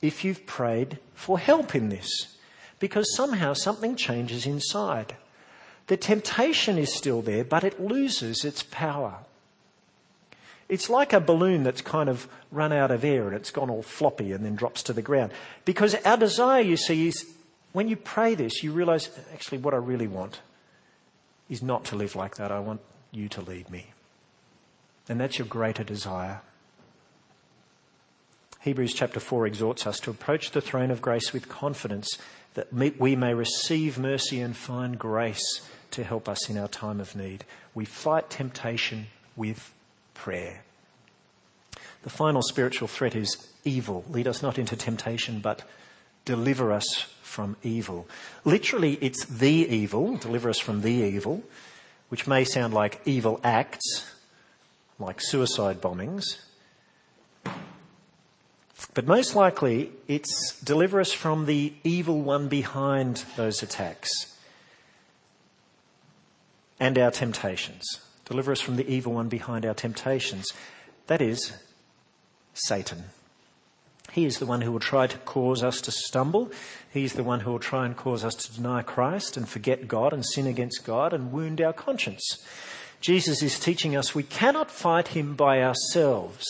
if 0.00 0.24
you've 0.24 0.46
prayed 0.46 0.98
for 1.14 1.38
help 1.38 1.74
in 1.74 1.90
this 1.90 2.31
because 2.82 3.14
somehow 3.14 3.52
something 3.52 3.94
changes 3.94 4.44
inside. 4.44 5.14
The 5.86 5.96
temptation 5.96 6.78
is 6.78 6.92
still 6.92 7.22
there, 7.22 7.44
but 7.44 7.62
it 7.62 7.80
loses 7.80 8.44
its 8.44 8.64
power. 8.64 9.18
It's 10.68 10.90
like 10.90 11.12
a 11.12 11.20
balloon 11.20 11.62
that's 11.62 11.80
kind 11.80 12.08
of 12.08 12.26
run 12.50 12.72
out 12.72 12.90
of 12.90 13.04
air 13.04 13.28
and 13.28 13.36
it's 13.36 13.52
gone 13.52 13.70
all 13.70 13.84
floppy 13.84 14.32
and 14.32 14.44
then 14.44 14.56
drops 14.56 14.82
to 14.82 14.92
the 14.92 15.00
ground. 15.00 15.30
Because 15.64 15.94
our 16.04 16.16
desire, 16.16 16.60
you 16.60 16.76
see, 16.76 17.06
is 17.06 17.24
when 17.72 17.86
you 17.86 17.94
pray 17.94 18.34
this, 18.34 18.64
you 18.64 18.72
realize 18.72 19.10
actually 19.32 19.58
what 19.58 19.74
I 19.74 19.76
really 19.76 20.08
want 20.08 20.40
is 21.48 21.62
not 21.62 21.84
to 21.84 21.96
live 21.96 22.16
like 22.16 22.34
that. 22.34 22.50
I 22.50 22.58
want 22.58 22.80
you 23.12 23.28
to 23.28 23.42
lead 23.42 23.70
me. 23.70 23.92
And 25.08 25.20
that's 25.20 25.38
your 25.38 25.46
greater 25.46 25.84
desire. 25.84 26.40
Hebrews 28.62 28.94
chapter 28.94 29.18
4 29.20 29.46
exhorts 29.46 29.86
us 29.88 29.98
to 30.00 30.10
approach 30.10 30.50
the 30.50 30.60
throne 30.60 30.90
of 30.90 31.02
grace 31.02 31.32
with 31.32 31.48
confidence 31.48 32.16
that 32.54 32.72
we 32.72 33.16
may 33.16 33.34
receive 33.34 33.98
mercy 33.98 34.40
and 34.40 34.56
find 34.56 34.98
grace 34.98 35.62
to 35.92 36.04
help 36.04 36.28
us 36.28 36.50
in 36.50 36.58
our 36.58 36.68
time 36.68 37.00
of 37.00 37.16
need. 37.16 37.44
We 37.74 37.84
fight 37.84 38.30
temptation 38.30 39.06
with 39.36 39.72
prayer. 40.14 40.62
The 42.02 42.10
final 42.10 42.42
spiritual 42.42 42.88
threat 42.88 43.14
is 43.14 43.48
evil. 43.64 44.04
Lead 44.08 44.26
us 44.26 44.42
not 44.42 44.58
into 44.58 44.76
temptation, 44.76 45.40
but 45.40 45.62
deliver 46.24 46.72
us 46.72 47.06
from 47.22 47.56
evil. 47.62 48.06
Literally, 48.44 48.98
it's 49.00 49.24
the 49.24 49.66
evil, 49.68 50.16
deliver 50.16 50.50
us 50.50 50.58
from 50.58 50.82
the 50.82 50.92
evil, 50.92 51.42
which 52.08 52.26
may 52.26 52.44
sound 52.44 52.74
like 52.74 53.00
evil 53.04 53.40
acts, 53.42 54.04
like 54.98 55.20
suicide 55.20 55.80
bombings. 55.80 56.24
But 58.94 59.06
most 59.06 59.34
likely, 59.34 59.90
it's 60.08 60.58
deliver 60.60 61.00
us 61.00 61.12
from 61.12 61.46
the 61.46 61.72
evil 61.84 62.20
one 62.20 62.48
behind 62.48 63.24
those 63.36 63.62
attacks 63.62 64.36
and 66.78 66.98
our 66.98 67.10
temptations. 67.10 67.84
Deliver 68.24 68.52
us 68.52 68.60
from 68.60 68.76
the 68.76 68.88
evil 68.92 69.14
one 69.14 69.28
behind 69.28 69.64
our 69.64 69.74
temptations. 69.74 70.52
That 71.06 71.22
is, 71.22 71.52
Satan. 72.54 73.04
He 74.12 74.26
is 74.26 74.38
the 74.38 74.46
one 74.46 74.60
who 74.60 74.72
will 74.72 74.80
try 74.80 75.06
to 75.06 75.18
cause 75.18 75.62
us 75.62 75.80
to 75.82 75.90
stumble. 75.90 76.52
He's 76.92 77.14
the 77.14 77.24
one 77.24 77.40
who 77.40 77.52
will 77.52 77.58
try 77.58 77.86
and 77.86 77.96
cause 77.96 78.24
us 78.24 78.34
to 78.34 78.52
deny 78.52 78.82
Christ 78.82 79.36
and 79.36 79.48
forget 79.48 79.88
God 79.88 80.12
and 80.12 80.24
sin 80.24 80.46
against 80.46 80.84
God 80.84 81.14
and 81.14 81.32
wound 81.32 81.60
our 81.60 81.72
conscience. 81.72 82.44
Jesus 83.00 83.42
is 83.42 83.58
teaching 83.58 83.96
us 83.96 84.14
we 84.14 84.22
cannot 84.22 84.70
fight 84.70 85.08
him 85.08 85.34
by 85.34 85.62
ourselves. 85.62 86.46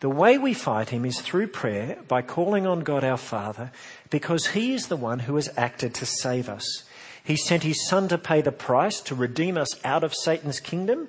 The 0.00 0.10
way 0.10 0.38
we 0.38 0.54
fight 0.54 0.88
him 0.88 1.04
is 1.04 1.20
through 1.20 1.48
prayer 1.48 1.98
by 2.08 2.22
calling 2.22 2.66
on 2.66 2.80
God 2.80 3.04
our 3.04 3.18
Father 3.18 3.70
because 4.08 4.48
he 4.48 4.72
is 4.72 4.86
the 4.86 4.96
one 4.96 5.20
who 5.20 5.36
has 5.36 5.50
acted 5.58 5.94
to 5.94 6.06
save 6.06 6.48
us. 6.48 6.84
He 7.22 7.36
sent 7.36 7.62
his 7.62 7.86
son 7.86 8.08
to 8.08 8.16
pay 8.16 8.40
the 8.40 8.50
price 8.50 9.00
to 9.02 9.14
redeem 9.14 9.58
us 9.58 9.78
out 9.84 10.02
of 10.02 10.14
Satan's 10.14 10.58
kingdom. 10.58 11.08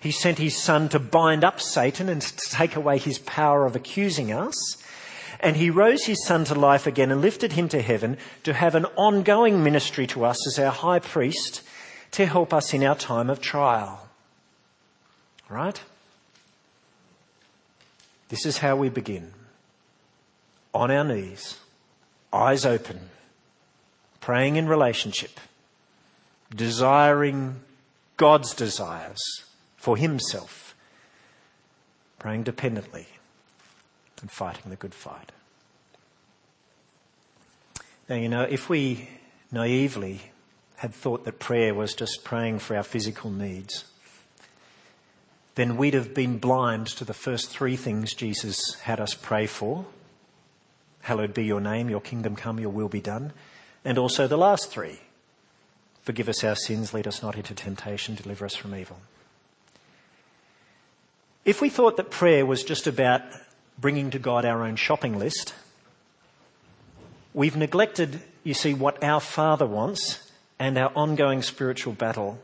He 0.00 0.10
sent 0.10 0.38
his 0.38 0.56
son 0.56 0.88
to 0.88 0.98
bind 0.98 1.44
up 1.44 1.60
Satan 1.60 2.08
and 2.08 2.20
to 2.20 2.50
take 2.50 2.74
away 2.74 2.98
his 2.98 3.20
power 3.20 3.64
of 3.64 3.76
accusing 3.76 4.32
us. 4.32 4.56
And 5.38 5.56
he 5.56 5.70
rose 5.70 6.04
his 6.04 6.24
son 6.26 6.44
to 6.46 6.54
life 6.54 6.86
again 6.86 7.12
and 7.12 7.20
lifted 7.20 7.52
him 7.52 7.68
to 7.68 7.80
heaven 7.80 8.16
to 8.42 8.54
have 8.54 8.74
an 8.74 8.86
ongoing 8.96 9.62
ministry 9.62 10.06
to 10.08 10.24
us 10.24 10.44
as 10.48 10.58
our 10.58 10.72
high 10.72 10.98
priest 10.98 11.62
to 12.12 12.26
help 12.26 12.52
us 12.52 12.74
in 12.74 12.82
our 12.82 12.96
time 12.96 13.30
of 13.30 13.40
trial. 13.40 14.08
Right? 15.48 15.80
This 18.32 18.46
is 18.46 18.56
how 18.56 18.76
we 18.76 18.88
begin. 18.88 19.34
On 20.72 20.90
our 20.90 21.04
knees, 21.04 21.58
eyes 22.32 22.64
open, 22.64 23.10
praying 24.22 24.56
in 24.56 24.66
relationship, 24.66 25.38
desiring 26.48 27.60
God's 28.16 28.54
desires 28.54 29.20
for 29.76 29.98
Himself, 29.98 30.74
praying 32.18 32.44
dependently, 32.44 33.06
and 34.22 34.30
fighting 34.30 34.70
the 34.70 34.76
good 34.76 34.94
fight. 34.94 35.30
Now, 38.08 38.16
you 38.16 38.30
know, 38.30 38.44
if 38.44 38.70
we 38.70 39.10
naively 39.50 40.22
had 40.76 40.94
thought 40.94 41.26
that 41.26 41.38
prayer 41.38 41.74
was 41.74 41.92
just 41.92 42.24
praying 42.24 42.60
for 42.60 42.78
our 42.78 42.82
physical 42.82 43.30
needs, 43.30 43.84
then 45.54 45.76
we'd 45.76 45.94
have 45.94 46.14
been 46.14 46.38
blind 46.38 46.86
to 46.86 47.04
the 47.04 47.14
first 47.14 47.50
three 47.50 47.76
things 47.76 48.14
Jesus 48.14 48.74
had 48.82 49.00
us 49.00 49.14
pray 49.14 49.46
for. 49.46 49.84
Hallowed 51.02 51.34
be 51.34 51.44
your 51.44 51.60
name, 51.60 51.90
your 51.90 52.00
kingdom 52.00 52.36
come, 52.36 52.58
your 52.58 52.70
will 52.70 52.88
be 52.88 53.00
done. 53.00 53.32
And 53.84 53.98
also 53.98 54.26
the 54.26 54.38
last 54.38 54.70
three. 54.70 55.00
Forgive 56.02 56.28
us 56.28 56.42
our 56.42 56.56
sins, 56.56 56.94
lead 56.94 57.06
us 57.06 57.22
not 57.22 57.36
into 57.36 57.54
temptation, 57.54 58.14
deliver 58.14 58.44
us 58.44 58.54
from 58.54 58.74
evil. 58.74 58.98
If 61.44 61.60
we 61.60 61.68
thought 61.68 61.96
that 61.96 62.10
prayer 62.10 62.46
was 62.46 62.62
just 62.62 62.86
about 62.86 63.22
bringing 63.78 64.10
to 64.10 64.18
God 64.18 64.44
our 64.44 64.62
own 64.62 64.76
shopping 64.76 65.18
list, 65.18 65.54
we've 67.34 67.56
neglected, 67.56 68.20
you 68.44 68.54
see, 68.54 68.74
what 68.74 69.02
our 69.02 69.20
Father 69.20 69.66
wants 69.66 70.30
and 70.58 70.78
our 70.78 70.92
ongoing 70.94 71.42
spiritual 71.42 71.92
battle 71.92 72.38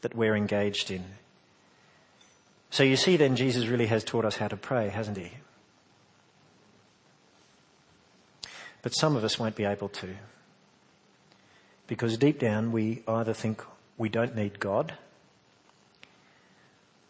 that 0.00 0.14
we're 0.14 0.36
engaged 0.36 0.90
in. 0.90 1.04
So 2.72 2.84
you 2.84 2.96
see 2.96 3.18
then 3.18 3.36
Jesus 3.36 3.66
really 3.66 3.88
has 3.88 4.02
taught 4.02 4.24
us 4.24 4.36
how 4.36 4.48
to 4.48 4.56
pray, 4.56 4.88
hasn't 4.88 5.18
he? 5.18 5.32
But 8.80 8.94
some 8.94 9.14
of 9.14 9.24
us 9.24 9.38
won't 9.38 9.56
be 9.56 9.66
able 9.66 9.90
to. 9.90 10.16
Because 11.86 12.16
deep 12.16 12.38
down 12.38 12.72
we 12.72 13.02
either 13.06 13.34
think 13.34 13.62
we 13.98 14.08
don't 14.08 14.34
need 14.34 14.58
God 14.58 14.94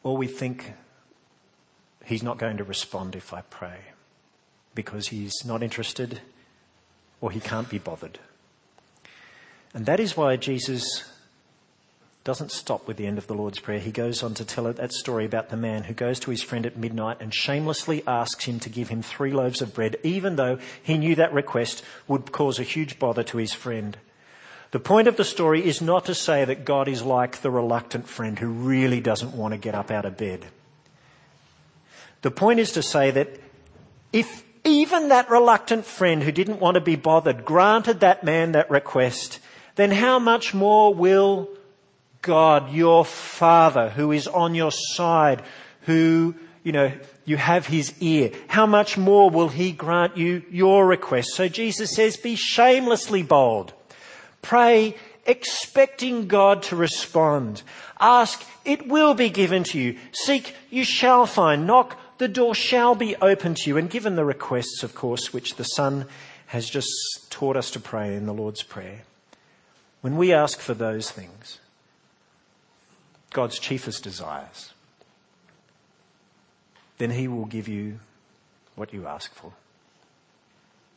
or 0.02 0.16
we 0.16 0.26
think 0.26 0.72
he's 2.04 2.24
not 2.24 2.38
going 2.38 2.56
to 2.56 2.64
respond 2.64 3.14
if 3.14 3.32
I 3.32 3.42
pray 3.42 3.78
because 4.74 5.08
he's 5.08 5.44
not 5.44 5.62
interested 5.62 6.20
or 7.20 7.30
he 7.30 7.38
can't 7.38 7.68
be 7.68 7.78
bothered. 7.78 8.18
And 9.72 9.86
that 9.86 10.00
is 10.00 10.16
why 10.16 10.34
Jesus 10.34 11.04
doesn't 12.24 12.52
stop 12.52 12.86
with 12.86 12.96
the 12.96 13.06
end 13.06 13.18
of 13.18 13.26
the 13.26 13.34
Lord's 13.34 13.58
Prayer. 13.58 13.80
He 13.80 13.90
goes 13.90 14.22
on 14.22 14.34
to 14.34 14.44
tell 14.44 14.72
that 14.72 14.92
story 14.92 15.24
about 15.24 15.48
the 15.48 15.56
man 15.56 15.84
who 15.84 15.94
goes 15.94 16.20
to 16.20 16.30
his 16.30 16.42
friend 16.42 16.64
at 16.64 16.76
midnight 16.76 17.16
and 17.20 17.34
shamelessly 17.34 18.04
asks 18.06 18.44
him 18.44 18.60
to 18.60 18.68
give 18.68 18.90
him 18.90 19.02
three 19.02 19.32
loaves 19.32 19.60
of 19.60 19.74
bread, 19.74 19.96
even 20.04 20.36
though 20.36 20.58
he 20.80 20.98
knew 20.98 21.16
that 21.16 21.32
request 21.32 21.82
would 22.06 22.30
cause 22.30 22.60
a 22.60 22.64
huge 22.64 23.00
bother 23.00 23.24
to 23.24 23.38
his 23.38 23.52
friend. 23.52 23.96
The 24.70 24.78
point 24.78 25.08
of 25.08 25.16
the 25.16 25.24
story 25.24 25.66
is 25.66 25.82
not 25.82 26.04
to 26.06 26.14
say 26.14 26.44
that 26.44 26.64
God 26.64 26.86
is 26.86 27.02
like 27.02 27.42
the 27.42 27.50
reluctant 27.50 28.08
friend 28.08 28.38
who 28.38 28.48
really 28.48 29.00
doesn't 29.00 29.34
want 29.34 29.52
to 29.52 29.58
get 29.58 29.74
up 29.74 29.90
out 29.90 30.04
of 30.04 30.16
bed. 30.16 30.46
The 32.22 32.30
point 32.30 32.60
is 32.60 32.72
to 32.72 32.82
say 32.82 33.10
that 33.10 33.28
if 34.12 34.44
even 34.64 35.08
that 35.08 35.28
reluctant 35.28 35.84
friend 35.84 36.22
who 36.22 36.30
didn't 36.30 36.60
want 36.60 36.76
to 36.76 36.80
be 36.80 36.94
bothered 36.94 37.44
granted 37.44 38.00
that 38.00 38.22
man 38.22 38.52
that 38.52 38.70
request, 38.70 39.40
then 39.74 39.90
how 39.90 40.20
much 40.20 40.54
more 40.54 40.94
will 40.94 41.50
God, 42.22 42.72
your 42.72 43.04
Father, 43.04 43.90
who 43.90 44.12
is 44.12 44.26
on 44.28 44.54
your 44.54 44.72
side, 44.72 45.42
who, 45.82 46.34
you 46.62 46.72
know, 46.72 46.92
you 47.24 47.36
have 47.36 47.66
his 47.66 47.92
ear. 48.00 48.30
How 48.48 48.66
much 48.66 48.96
more 48.96 49.28
will 49.28 49.48
he 49.48 49.72
grant 49.72 50.16
you 50.16 50.42
your 50.50 50.86
request? 50.86 51.34
So 51.34 51.48
Jesus 51.48 51.94
says, 51.94 52.16
be 52.16 52.36
shamelessly 52.36 53.22
bold. 53.22 53.72
Pray 54.40 54.96
expecting 55.24 56.26
God 56.26 56.62
to 56.64 56.76
respond. 56.76 57.62
Ask, 58.00 58.44
it 58.64 58.88
will 58.88 59.14
be 59.14 59.30
given 59.30 59.64
to 59.64 59.78
you. 59.78 59.98
Seek, 60.12 60.54
you 60.70 60.84
shall 60.84 61.26
find. 61.26 61.66
Knock, 61.66 61.98
the 62.18 62.28
door 62.28 62.54
shall 62.54 62.94
be 62.94 63.16
open 63.16 63.54
to 63.54 63.70
you. 63.70 63.76
And 63.76 63.90
given 63.90 64.16
the 64.16 64.24
requests, 64.24 64.82
of 64.82 64.94
course, 64.94 65.32
which 65.32 65.56
the 65.56 65.64
Son 65.64 66.06
has 66.46 66.68
just 66.68 66.90
taught 67.30 67.56
us 67.56 67.70
to 67.72 67.80
pray 67.80 68.14
in 68.14 68.26
the 68.26 68.34
Lord's 68.34 68.62
Prayer, 68.62 69.02
when 70.00 70.16
we 70.16 70.32
ask 70.32 70.58
for 70.58 70.74
those 70.74 71.10
things, 71.10 71.60
God's 73.32 73.58
chiefest 73.58 74.02
desires, 74.02 74.72
then 76.98 77.10
He 77.10 77.28
will 77.28 77.46
give 77.46 77.68
you 77.68 78.00
what 78.74 78.92
you 78.92 79.06
ask 79.06 79.34
for. 79.34 79.52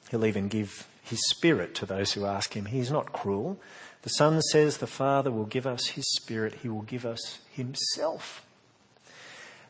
He'll 0.10 0.26
even 0.26 0.48
give 0.48 0.88
His 1.04 1.28
Spirit 1.30 1.76
to 1.76 1.86
those 1.86 2.14
who 2.14 2.26
ask 2.26 2.54
Him. 2.54 2.66
He's 2.66 2.92
not 2.92 3.12
cruel. 3.14 3.60
The 4.04 4.10
Son 4.10 4.42
says 4.42 4.78
the 4.78 4.88
Father 4.88 5.32
will 5.32 5.46
give 5.46 5.66
us 5.66 5.88
His 5.88 6.06
Spirit, 6.16 6.60
He 6.62 6.70
will 6.70 6.84
give 6.84 7.06
us 7.06 7.40
Himself. 7.52 8.46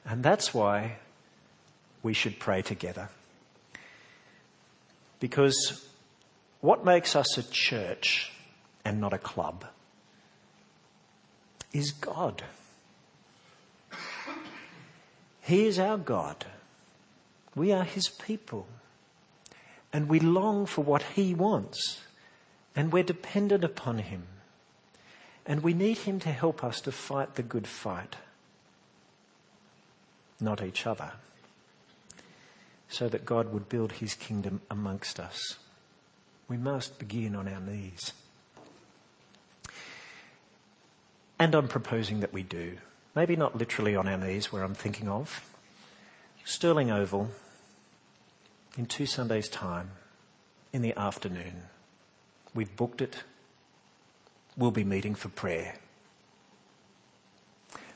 And 0.04 0.24
that's 0.24 0.54
why 0.54 0.98
we 2.04 2.14
should 2.14 2.40
pray 2.40 2.62
together. 2.62 3.10
Because 5.20 5.88
what 6.62 6.86
makes 6.86 7.16
us 7.16 7.38
a 7.38 7.44
church 7.50 8.32
and 8.84 9.02
not 9.02 9.14
a 9.14 9.18
club 9.18 9.66
is 11.76 11.92
God. 11.92 12.42
He 15.42 15.66
is 15.66 15.78
our 15.78 15.98
God. 15.98 16.46
We 17.54 17.72
are 17.74 17.84
His 17.84 18.08
people. 18.08 18.66
And 19.92 20.08
we 20.08 20.20
long 20.20 20.66
for 20.66 20.84
what 20.84 21.04
He 21.04 21.34
wants. 21.34 22.02
And 22.76 22.92
we're 22.92 23.04
dependent 23.04 23.64
upon 23.64 24.00
Him. 24.00 24.24
And 25.46 25.64
we 25.64 25.74
need 25.74 26.00
Him 26.00 26.20
to 26.22 26.32
help 26.32 26.64
us 26.64 26.80
to 26.82 26.92
fight 26.92 27.36
the 27.36 27.44
good 27.44 27.68
fight, 27.68 28.16
not 30.40 30.64
each 30.64 30.88
other, 30.88 31.12
so 32.90 33.08
that 33.10 33.26
God 33.26 33.54
would 33.54 33.70
build 33.70 33.94
His 33.94 34.16
kingdom 34.16 34.62
amongst 34.72 35.20
us. 35.20 35.58
We 36.48 36.58
must 36.58 36.98
begin 36.98 37.36
on 37.36 37.48
our 37.48 37.60
knees. 37.60 38.14
And 41.38 41.54
I'm 41.54 41.68
proposing 41.68 42.22
that 42.22 42.34
we 42.34 42.44
do. 42.44 42.78
Maybe 43.16 43.36
not 43.36 43.58
literally 43.58 43.96
on 43.96 44.08
our 44.08 44.18
knees 44.18 44.52
where 44.52 44.64
I'm 44.64 44.76
thinking 44.76 45.08
of. 45.08 45.50
Stirling 46.44 46.92
Oval, 46.92 47.32
in 48.78 48.86
two 48.86 49.06
Sundays' 49.06 49.50
time, 49.50 49.92
in 50.72 50.82
the 50.82 50.98
afternoon. 50.98 51.64
We've 52.54 52.76
booked 52.76 53.02
it. 53.02 53.24
We'll 54.58 54.72
be 54.72 54.84
meeting 54.84 55.16
for 55.16 55.30
prayer. 55.30 55.76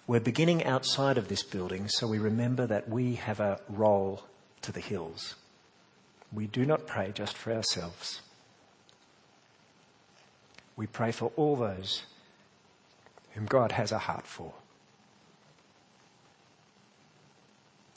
We're 0.08 0.20
beginning 0.20 0.66
outside 0.66 1.18
of 1.18 1.28
this 1.28 1.44
building, 1.44 1.88
so 1.88 2.08
we 2.08 2.18
remember 2.18 2.66
that 2.66 2.90
we 2.90 3.16
have 3.16 3.40
a 3.40 3.60
role 3.70 4.24
to 4.64 4.72
the 4.72 4.80
hills. 4.80 5.36
We 6.34 6.48
do 6.48 6.66
not 6.66 6.88
pray 6.88 7.12
just 7.14 7.38
for 7.38 7.54
ourselves. 7.54 8.22
We 10.76 10.88
pray 10.88 11.12
for 11.12 11.32
all 11.36 11.56
those 11.56 12.04
whom 13.40 13.48
God 13.48 13.72
has 13.72 13.94
a 13.94 13.98
heart 13.98 14.28
for. 14.28 14.52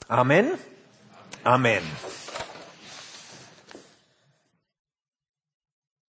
Amen. 0.09 0.57
Amen. 1.45 1.83